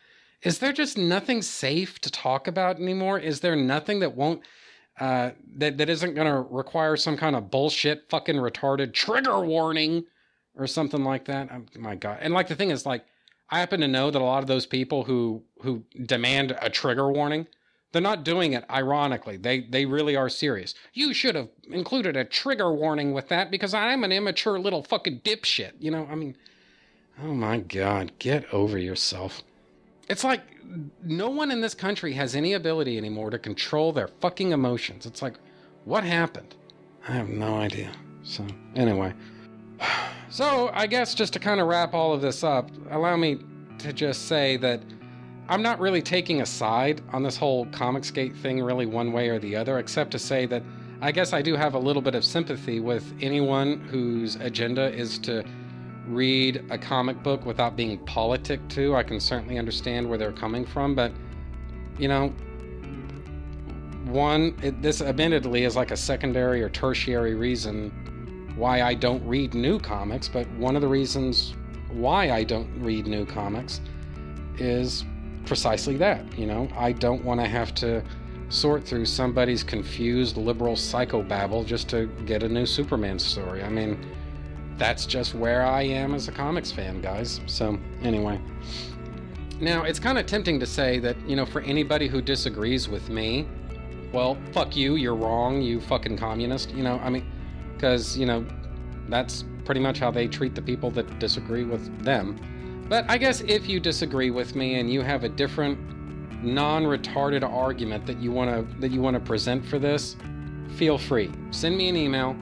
is 0.42 0.60
there 0.60 0.72
just 0.72 0.96
nothing 0.96 1.42
safe 1.42 2.00
to 2.00 2.10
talk 2.10 2.46
about 2.46 2.78
anymore? 2.78 3.18
Is 3.18 3.40
there 3.40 3.56
nothing 3.56 4.00
that 4.00 4.14
won't 4.14 4.42
uh, 5.00 5.30
that 5.56 5.78
that 5.78 5.88
isn't 5.88 6.14
going 6.14 6.26
to 6.26 6.46
require 6.54 6.96
some 6.96 7.16
kind 7.16 7.34
of 7.34 7.50
bullshit, 7.50 8.08
fucking 8.10 8.36
retarded 8.36 8.92
trigger 8.92 9.40
warning 9.40 10.04
or 10.54 10.66
something 10.66 11.02
like 11.02 11.24
that. 11.24 11.48
Oh, 11.50 11.64
my 11.78 11.94
God! 11.94 12.18
And 12.20 12.34
like 12.34 12.48
the 12.48 12.54
thing 12.54 12.70
is, 12.70 12.84
like 12.84 13.04
I 13.50 13.58
happen 13.58 13.80
to 13.80 13.88
know 13.88 14.10
that 14.10 14.20
a 14.20 14.24
lot 14.24 14.42
of 14.42 14.48
those 14.48 14.66
people 14.66 15.04
who 15.04 15.42
who 15.62 15.82
demand 16.04 16.56
a 16.60 16.68
trigger 16.68 17.10
warning, 17.10 17.46
they're 17.92 18.02
not 18.02 18.24
doing 18.24 18.54
it 18.54 18.64
ironically. 18.70 19.36
They 19.36 19.60
they 19.60 19.84
really 19.84 20.16
are 20.16 20.28
serious. 20.28 20.74
You 20.92 21.14
should 21.14 21.34
have 21.34 21.48
included 21.70 22.16
a 22.16 22.24
trigger 22.24 22.72
warning 22.72 23.12
with 23.12 23.28
that 23.28 23.50
because 23.50 23.74
I'm 23.74 24.02
an 24.02 24.12
immature 24.12 24.58
little 24.58 24.82
fucking 24.82 25.20
dipshit. 25.20 25.72
You 25.78 25.90
know, 25.90 26.08
I 26.10 26.14
mean, 26.14 26.36
oh 27.22 27.34
my 27.34 27.58
God, 27.58 28.12
get 28.18 28.52
over 28.52 28.78
yourself. 28.78 29.42
It's 30.08 30.24
like 30.24 30.42
no 31.04 31.28
one 31.28 31.50
in 31.50 31.60
this 31.60 31.74
country 31.74 32.14
has 32.14 32.34
any 32.34 32.54
ability 32.54 32.96
anymore 32.96 33.30
to 33.30 33.38
control 33.38 33.92
their 33.92 34.08
fucking 34.08 34.52
emotions. 34.52 35.06
It's 35.06 35.22
like, 35.22 35.34
what 35.84 36.04
happened? 36.04 36.54
I 37.08 37.12
have 37.12 37.28
no 37.28 37.56
idea. 37.56 37.92
So, 38.22 38.46
anyway. 38.74 39.14
So, 40.30 40.70
I 40.72 40.86
guess 40.86 41.14
just 41.14 41.34
to 41.34 41.38
kind 41.38 41.60
of 41.60 41.66
wrap 41.66 41.92
all 41.92 42.14
of 42.14 42.22
this 42.22 42.42
up, 42.42 42.70
allow 42.90 43.18
me 43.18 43.36
to 43.80 43.92
just 43.92 44.28
say 44.28 44.56
that 44.56 44.80
I'm 45.52 45.60
not 45.60 45.80
really 45.80 46.00
taking 46.00 46.40
a 46.40 46.46
side 46.46 47.02
on 47.12 47.22
this 47.22 47.36
whole 47.36 47.66
Comicsgate 47.66 48.34
thing, 48.34 48.62
really, 48.62 48.86
one 48.86 49.12
way 49.12 49.28
or 49.28 49.38
the 49.38 49.54
other, 49.54 49.78
except 49.80 50.12
to 50.12 50.18
say 50.18 50.46
that 50.46 50.62
I 51.02 51.12
guess 51.12 51.34
I 51.34 51.42
do 51.42 51.56
have 51.56 51.74
a 51.74 51.78
little 51.78 52.00
bit 52.00 52.14
of 52.14 52.24
sympathy 52.24 52.80
with 52.80 53.12
anyone 53.20 53.80
whose 53.80 54.36
agenda 54.36 54.90
is 54.94 55.18
to 55.18 55.44
read 56.06 56.64
a 56.70 56.78
comic 56.78 57.22
book 57.22 57.44
without 57.44 57.76
being 57.76 57.98
politic 58.06 58.66
to. 58.70 58.96
I 58.96 59.02
can 59.02 59.20
certainly 59.20 59.58
understand 59.58 60.08
where 60.08 60.16
they're 60.16 60.32
coming 60.32 60.64
from, 60.64 60.94
but 60.94 61.12
you 61.98 62.08
know, 62.08 62.28
one, 64.06 64.58
it, 64.62 64.80
this 64.80 65.02
admittedly 65.02 65.64
is 65.64 65.76
like 65.76 65.90
a 65.90 65.98
secondary 65.98 66.62
or 66.62 66.70
tertiary 66.70 67.34
reason 67.34 68.54
why 68.56 68.80
I 68.80 68.94
don't 68.94 69.22
read 69.28 69.52
new 69.52 69.78
comics, 69.78 70.28
but 70.28 70.50
one 70.52 70.76
of 70.76 70.80
the 70.80 70.88
reasons 70.88 71.54
why 71.90 72.30
I 72.30 72.42
don't 72.42 72.70
read 72.80 73.06
new 73.06 73.26
comics 73.26 73.82
is 74.56 75.04
precisely 75.46 75.96
that. 75.98 76.38
You 76.38 76.46
know, 76.46 76.68
I 76.76 76.92
don't 76.92 77.24
want 77.24 77.40
to 77.40 77.46
have 77.46 77.74
to 77.76 78.02
sort 78.48 78.84
through 78.84 79.06
somebody's 79.06 79.64
confused 79.64 80.36
liberal 80.36 80.74
psychobabble 80.74 81.64
just 81.64 81.88
to 81.88 82.06
get 82.26 82.42
a 82.42 82.48
new 82.48 82.66
Superman 82.66 83.18
story. 83.18 83.62
I 83.62 83.68
mean, 83.70 83.98
that's 84.76 85.06
just 85.06 85.34
where 85.34 85.64
I 85.64 85.82
am 85.82 86.14
as 86.14 86.28
a 86.28 86.32
comics 86.32 86.70
fan, 86.70 87.00
guys. 87.00 87.40
So, 87.46 87.78
anyway. 88.02 88.40
Now, 89.60 89.84
it's 89.84 89.98
kind 89.98 90.18
of 90.18 90.26
tempting 90.26 90.58
to 90.60 90.66
say 90.66 90.98
that, 90.98 91.16
you 91.28 91.36
know, 91.36 91.46
for 91.46 91.60
anybody 91.62 92.08
who 92.08 92.20
disagrees 92.20 92.88
with 92.88 93.08
me, 93.08 93.46
well, 94.12 94.36
fuck 94.52 94.76
you, 94.76 94.96
you're 94.96 95.14
wrong, 95.14 95.62
you 95.62 95.80
fucking 95.80 96.18
communist. 96.18 96.72
You 96.72 96.82
know, 96.82 96.98
I 96.98 97.10
mean, 97.10 97.30
because, 97.74 98.18
you 98.18 98.26
know, 98.26 98.44
that's 99.08 99.44
pretty 99.64 99.80
much 99.80 99.98
how 99.98 100.10
they 100.10 100.26
treat 100.26 100.54
the 100.54 100.62
people 100.62 100.90
that 100.90 101.18
disagree 101.18 101.64
with 101.64 102.04
them. 102.04 102.38
But 102.92 103.08
I 103.08 103.16
guess 103.16 103.40
if 103.40 103.68
you 103.70 103.80
disagree 103.80 104.30
with 104.30 104.54
me 104.54 104.78
and 104.78 104.92
you 104.92 105.00
have 105.00 105.24
a 105.24 105.28
different 105.30 105.78
non-retarded 106.44 107.42
argument 107.42 108.04
that 108.04 108.18
you 108.18 108.32
want 108.32 108.50
to 108.50 108.66
that 108.80 108.90
you 108.90 109.00
want 109.00 109.14
to 109.14 109.20
present 109.20 109.64
for 109.64 109.78
this, 109.78 110.14
feel 110.76 110.98
free. 110.98 111.32
Send 111.52 111.74
me 111.74 111.88
an 111.88 111.96
email, 111.96 112.36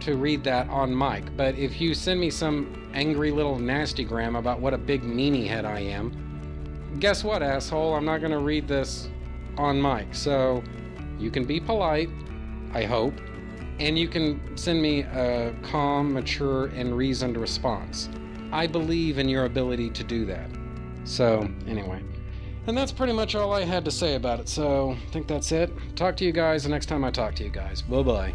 to 0.00 0.16
read 0.16 0.44
that 0.44 0.68
on 0.68 0.96
mic. 0.96 1.36
But 1.36 1.56
if 1.56 1.80
you 1.80 1.94
send 1.94 2.20
me 2.20 2.30
some 2.30 2.90
angry 2.94 3.30
little 3.30 3.56
nastygram 3.56 4.38
about 4.38 4.60
what 4.60 4.74
a 4.74 4.78
big 4.78 5.02
meanie 5.02 5.46
head 5.46 5.64
I 5.64 5.80
am, 5.80 6.96
guess 6.98 7.24
what, 7.24 7.42
asshole? 7.42 7.94
I'm 7.94 8.04
not 8.04 8.18
going 8.18 8.32
to 8.32 8.38
read 8.38 8.68
this 8.68 9.08
on 9.56 9.80
mic. 9.80 10.14
So 10.14 10.62
you 11.18 11.30
can 11.30 11.44
be 11.44 11.60
polite, 11.60 12.10
I 12.72 12.84
hope, 12.84 13.14
and 13.78 13.98
you 13.98 14.08
can 14.08 14.56
send 14.56 14.82
me 14.82 15.02
a 15.02 15.54
calm, 15.62 16.12
mature, 16.12 16.66
and 16.66 16.96
reasoned 16.96 17.36
response. 17.36 18.08
I 18.54 18.68
believe 18.68 19.18
in 19.18 19.28
your 19.28 19.46
ability 19.46 19.90
to 19.90 20.04
do 20.04 20.24
that. 20.26 20.48
So, 21.04 21.48
anyway. 21.66 22.02
And 22.66 22.78
that's 22.78 22.92
pretty 22.92 23.12
much 23.12 23.34
all 23.34 23.52
I 23.52 23.64
had 23.64 23.84
to 23.84 23.90
say 23.90 24.14
about 24.14 24.40
it. 24.40 24.48
So, 24.48 24.92
I 24.92 25.10
think 25.10 25.26
that's 25.26 25.52
it. 25.52 25.70
Talk 25.96 26.16
to 26.18 26.24
you 26.24 26.32
guys 26.32 26.62
the 26.62 26.70
next 26.70 26.86
time 26.86 27.04
I 27.04 27.10
talk 27.10 27.34
to 27.34 27.44
you 27.44 27.50
guys. 27.50 27.82
Bye 27.82 28.02
bye. 28.02 28.34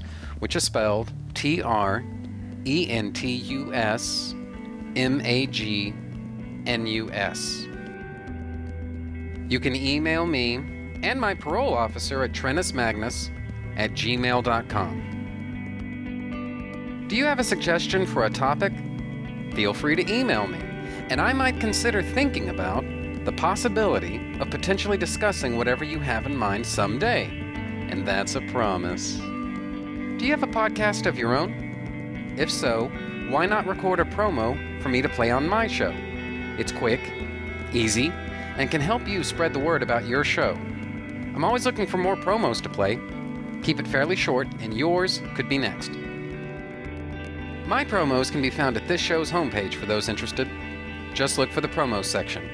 which 0.41 0.55
is 0.55 0.63
spelled 0.63 1.13
T 1.33 1.61
R 1.61 2.03
E 2.65 2.89
N 2.89 3.13
T 3.13 3.27
U 3.31 3.71
S 3.73 4.33
M 4.95 5.21
A 5.21 5.45
G 5.47 5.93
N 6.65 6.85
U 6.87 7.11
S. 7.11 7.67
You 9.47 9.59
can 9.59 9.75
email 9.75 10.25
me 10.25 10.55
and 11.03 11.19
my 11.19 11.33
parole 11.33 11.73
officer 11.73 12.23
at 12.23 12.31
trentusmagnus 12.31 13.29
at 13.77 13.91
gmail.com. 13.91 15.07
Do 17.07 17.15
you 17.15 17.25
have 17.25 17.39
a 17.39 17.43
suggestion 17.43 18.05
for 18.05 18.25
a 18.25 18.29
topic? 18.29 18.73
Feel 19.53 19.73
free 19.73 19.95
to 19.97 20.11
email 20.11 20.47
me, 20.47 20.59
and 21.09 21.19
I 21.19 21.33
might 21.33 21.59
consider 21.59 22.01
thinking 22.01 22.49
about 22.49 22.85
the 23.25 23.33
possibility 23.33 24.19
of 24.39 24.49
potentially 24.49 24.97
discussing 24.97 25.57
whatever 25.57 25.83
you 25.83 25.99
have 25.99 26.25
in 26.25 26.35
mind 26.35 26.65
someday. 26.65 27.25
And 27.89 28.07
that's 28.07 28.35
a 28.35 28.41
promise. 28.41 29.21
Do 30.21 30.27
you 30.27 30.33
have 30.33 30.43
a 30.43 30.47
podcast 30.47 31.07
of 31.07 31.17
your 31.17 31.35
own? 31.35 32.35
If 32.37 32.51
so, 32.51 32.91
why 33.29 33.47
not 33.47 33.65
record 33.65 33.99
a 33.99 34.05
promo 34.05 34.55
for 34.83 34.89
me 34.89 35.01
to 35.01 35.09
play 35.09 35.31
on 35.31 35.49
my 35.49 35.65
show? 35.65 35.91
It's 36.59 36.71
quick, 36.71 36.99
easy, 37.73 38.11
and 38.55 38.69
can 38.69 38.81
help 38.81 39.07
you 39.07 39.23
spread 39.23 39.51
the 39.51 39.57
word 39.57 39.81
about 39.81 40.05
your 40.05 40.23
show. 40.23 40.51
I'm 41.33 41.43
always 41.43 41.65
looking 41.65 41.87
for 41.87 41.97
more 41.97 42.15
promos 42.15 42.61
to 42.61 42.69
play. 42.69 42.99
Keep 43.63 43.79
it 43.79 43.87
fairly 43.87 44.15
short, 44.15 44.47
and 44.59 44.77
yours 44.77 45.23
could 45.33 45.49
be 45.49 45.57
next. 45.57 45.89
My 47.65 47.83
promos 47.83 48.31
can 48.31 48.43
be 48.43 48.51
found 48.51 48.77
at 48.77 48.87
this 48.87 49.01
show's 49.01 49.31
homepage 49.31 49.73
for 49.73 49.87
those 49.87 50.07
interested. 50.07 50.47
Just 51.15 51.39
look 51.39 51.49
for 51.49 51.61
the 51.61 51.67
promos 51.67 52.05
section 52.05 52.47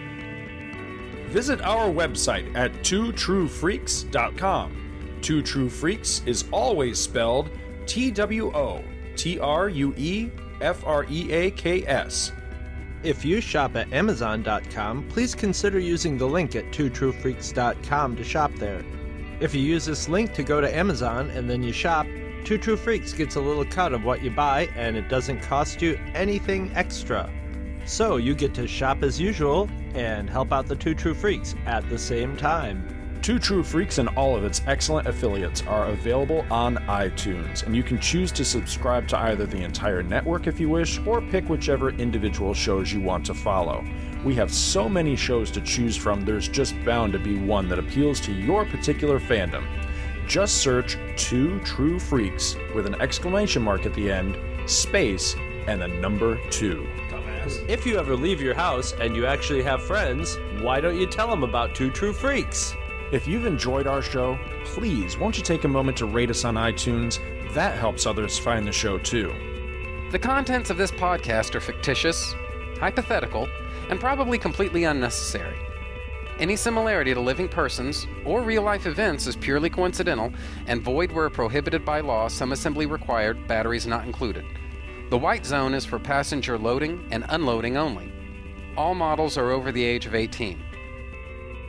visit 1.27 1.59
our 1.59 1.89
website 1.89 2.55
at 2.55 2.71
twotruefreaks.com. 2.75 4.86
Two 5.27 5.41
True 5.41 5.67
Freaks 5.67 6.21
is 6.25 6.45
always 6.53 6.97
spelled 6.97 7.49
T 7.85 8.11
W 8.11 8.49
O 8.55 8.81
T 9.17 9.37
R 9.41 9.67
U 9.67 9.93
E 9.97 10.31
F 10.61 10.87
R 10.87 11.05
E 11.09 11.29
A 11.33 11.51
K 11.51 11.85
S. 11.85 12.31
If 13.03 13.25
you 13.25 13.41
shop 13.41 13.75
at 13.75 13.91
Amazon.com, 13.91 15.09
please 15.09 15.35
consider 15.35 15.79
using 15.79 16.17
the 16.17 16.25
link 16.25 16.55
at 16.55 16.71
twotruefreaks.com 16.71 18.15
to 18.15 18.23
shop 18.23 18.53
there. 18.55 18.85
If 19.41 19.53
you 19.53 19.59
use 19.59 19.83
this 19.83 20.07
link 20.07 20.33
to 20.33 20.43
go 20.43 20.61
to 20.61 20.73
Amazon 20.73 21.29
and 21.31 21.49
then 21.49 21.61
you 21.61 21.73
shop, 21.73 22.07
Two 22.45 22.57
True 22.57 22.77
Freaks 22.77 23.11
gets 23.11 23.35
a 23.35 23.41
little 23.41 23.65
cut 23.65 23.91
of 23.91 24.05
what 24.05 24.23
you 24.23 24.31
buy 24.31 24.69
and 24.77 24.95
it 24.95 25.09
doesn't 25.09 25.41
cost 25.41 25.81
you 25.81 25.99
anything 26.15 26.71
extra. 26.73 27.29
So 27.85 28.15
you 28.15 28.33
get 28.33 28.53
to 28.53 28.65
shop 28.65 29.03
as 29.03 29.19
usual 29.19 29.69
and 29.93 30.29
help 30.29 30.53
out 30.53 30.67
the 30.67 30.75
Two 30.77 30.95
True 30.95 31.13
Freaks 31.13 31.53
at 31.65 31.89
the 31.89 31.99
same 31.99 32.37
time. 32.37 32.96
Two 33.27 33.39
True 33.39 33.61
Freaks 33.61 33.97
and 33.97 34.07
all 34.15 34.37
of 34.37 34.45
its 34.45 34.61
excellent 34.67 35.05
affiliates 35.05 35.61
are 35.63 35.87
available 35.87 36.45
on 36.49 36.77
iTunes, 36.87 37.63
and 37.63 37.75
you 37.75 37.83
can 37.83 37.99
choose 37.99 38.31
to 38.31 38.45
subscribe 38.45 39.05
to 39.09 39.19
either 39.19 39.45
the 39.45 39.65
entire 39.65 40.01
network 40.01 40.47
if 40.47 40.61
you 40.61 40.69
wish, 40.69 41.05
or 41.05 41.21
pick 41.21 41.49
whichever 41.49 41.89
individual 41.89 42.53
shows 42.53 42.93
you 42.93 43.01
want 43.01 43.25
to 43.25 43.33
follow. 43.33 43.83
We 44.23 44.33
have 44.35 44.49
so 44.49 44.87
many 44.87 45.17
shows 45.17 45.51
to 45.51 45.59
choose 45.59 45.97
from, 45.97 46.23
there's 46.23 46.47
just 46.47 46.73
bound 46.85 47.11
to 47.11 47.19
be 47.19 47.37
one 47.37 47.67
that 47.67 47.79
appeals 47.79 48.21
to 48.21 48.31
your 48.31 48.63
particular 48.63 49.19
fandom. 49.19 49.67
Just 50.25 50.59
search 50.59 50.97
Two 51.17 51.59
True 51.65 51.99
Freaks 51.99 52.55
with 52.73 52.85
an 52.85 52.95
exclamation 53.01 53.61
mark 53.61 53.85
at 53.85 53.93
the 53.93 54.09
end, 54.09 54.37
space, 54.69 55.35
and 55.67 55.81
the 55.81 55.89
number 55.89 56.39
two. 56.49 56.87
If 57.67 57.85
you 57.85 57.99
ever 57.99 58.15
leave 58.15 58.39
your 58.39 58.55
house 58.55 58.93
and 58.93 59.17
you 59.17 59.25
actually 59.25 59.63
have 59.63 59.83
friends, 59.83 60.37
why 60.61 60.79
don't 60.79 60.97
you 60.97 61.07
tell 61.07 61.27
them 61.27 61.43
about 61.43 61.75
Two 61.75 61.91
True 61.91 62.13
Freaks? 62.13 62.73
If 63.09 63.25
you've 63.25 63.45
enjoyed 63.45 63.87
our 63.87 64.01
show, 64.01 64.37
please 64.65 65.17
won't 65.17 65.37
you 65.37 65.43
take 65.43 65.63
a 65.63 65.69
moment 65.69 65.95
to 65.99 66.05
rate 66.05 66.29
us 66.29 66.43
on 66.43 66.55
iTunes? 66.55 67.21
That 67.53 67.77
helps 67.77 68.05
others 68.05 68.37
find 68.37 68.67
the 68.67 68.73
show 68.73 68.97
too. 68.97 69.33
The 70.11 70.19
contents 70.19 70.69
of 70.69 70.75
this 70.75 70.91
podcast 70.91 71.55
are 71.55 71.61
fictitious, 71.61 72.35
hypothetical, 72.81 73.47
and 73.89 73.97
probably 73.97 74.37
completely 74.37 74.83
unnecessary. 74.83 75.55
Any 76.37 76.57
similarity 76.57 77.13
to 77.13 77.21
living 77.21 77.47
persons 77.47 78.07
or 78.25 78.41
real 78.41 78.63
life 78.63 78.85
events 78.85 79.25
is 79.25 79.37
purely 79.37 79.69
coincidental 79.69 80.33
and 80.65 80.81
void 80.81 81.13
where 81.13 81.29
prohibited 81.29 81.85
by 81.85 82.01
law, 82.01 82.27
some 82.27 82.51
assembly 82.51 82.87
required, 82.87 83.47
batteries 83.47 83.87
not 83.87 84.05
included. 84.05 84.43
The 85.09 85.17
white 85.17 85.45
zone 85.45 85.73
is 85.73 85.85
for 85.85 85.97
passenger 85.97 86.57
loading 86.57 87.07
and 87.11 87.23
unloading 87.29 87.77
only. 87.77 88.11
All 88.75 88.93
models 88.93 89.37
are 89.37 89.51
over 89.51 89.71
the 89.71 89.83
age 89.83 90.05
of 90.05 90.13
18. 90.13 90.61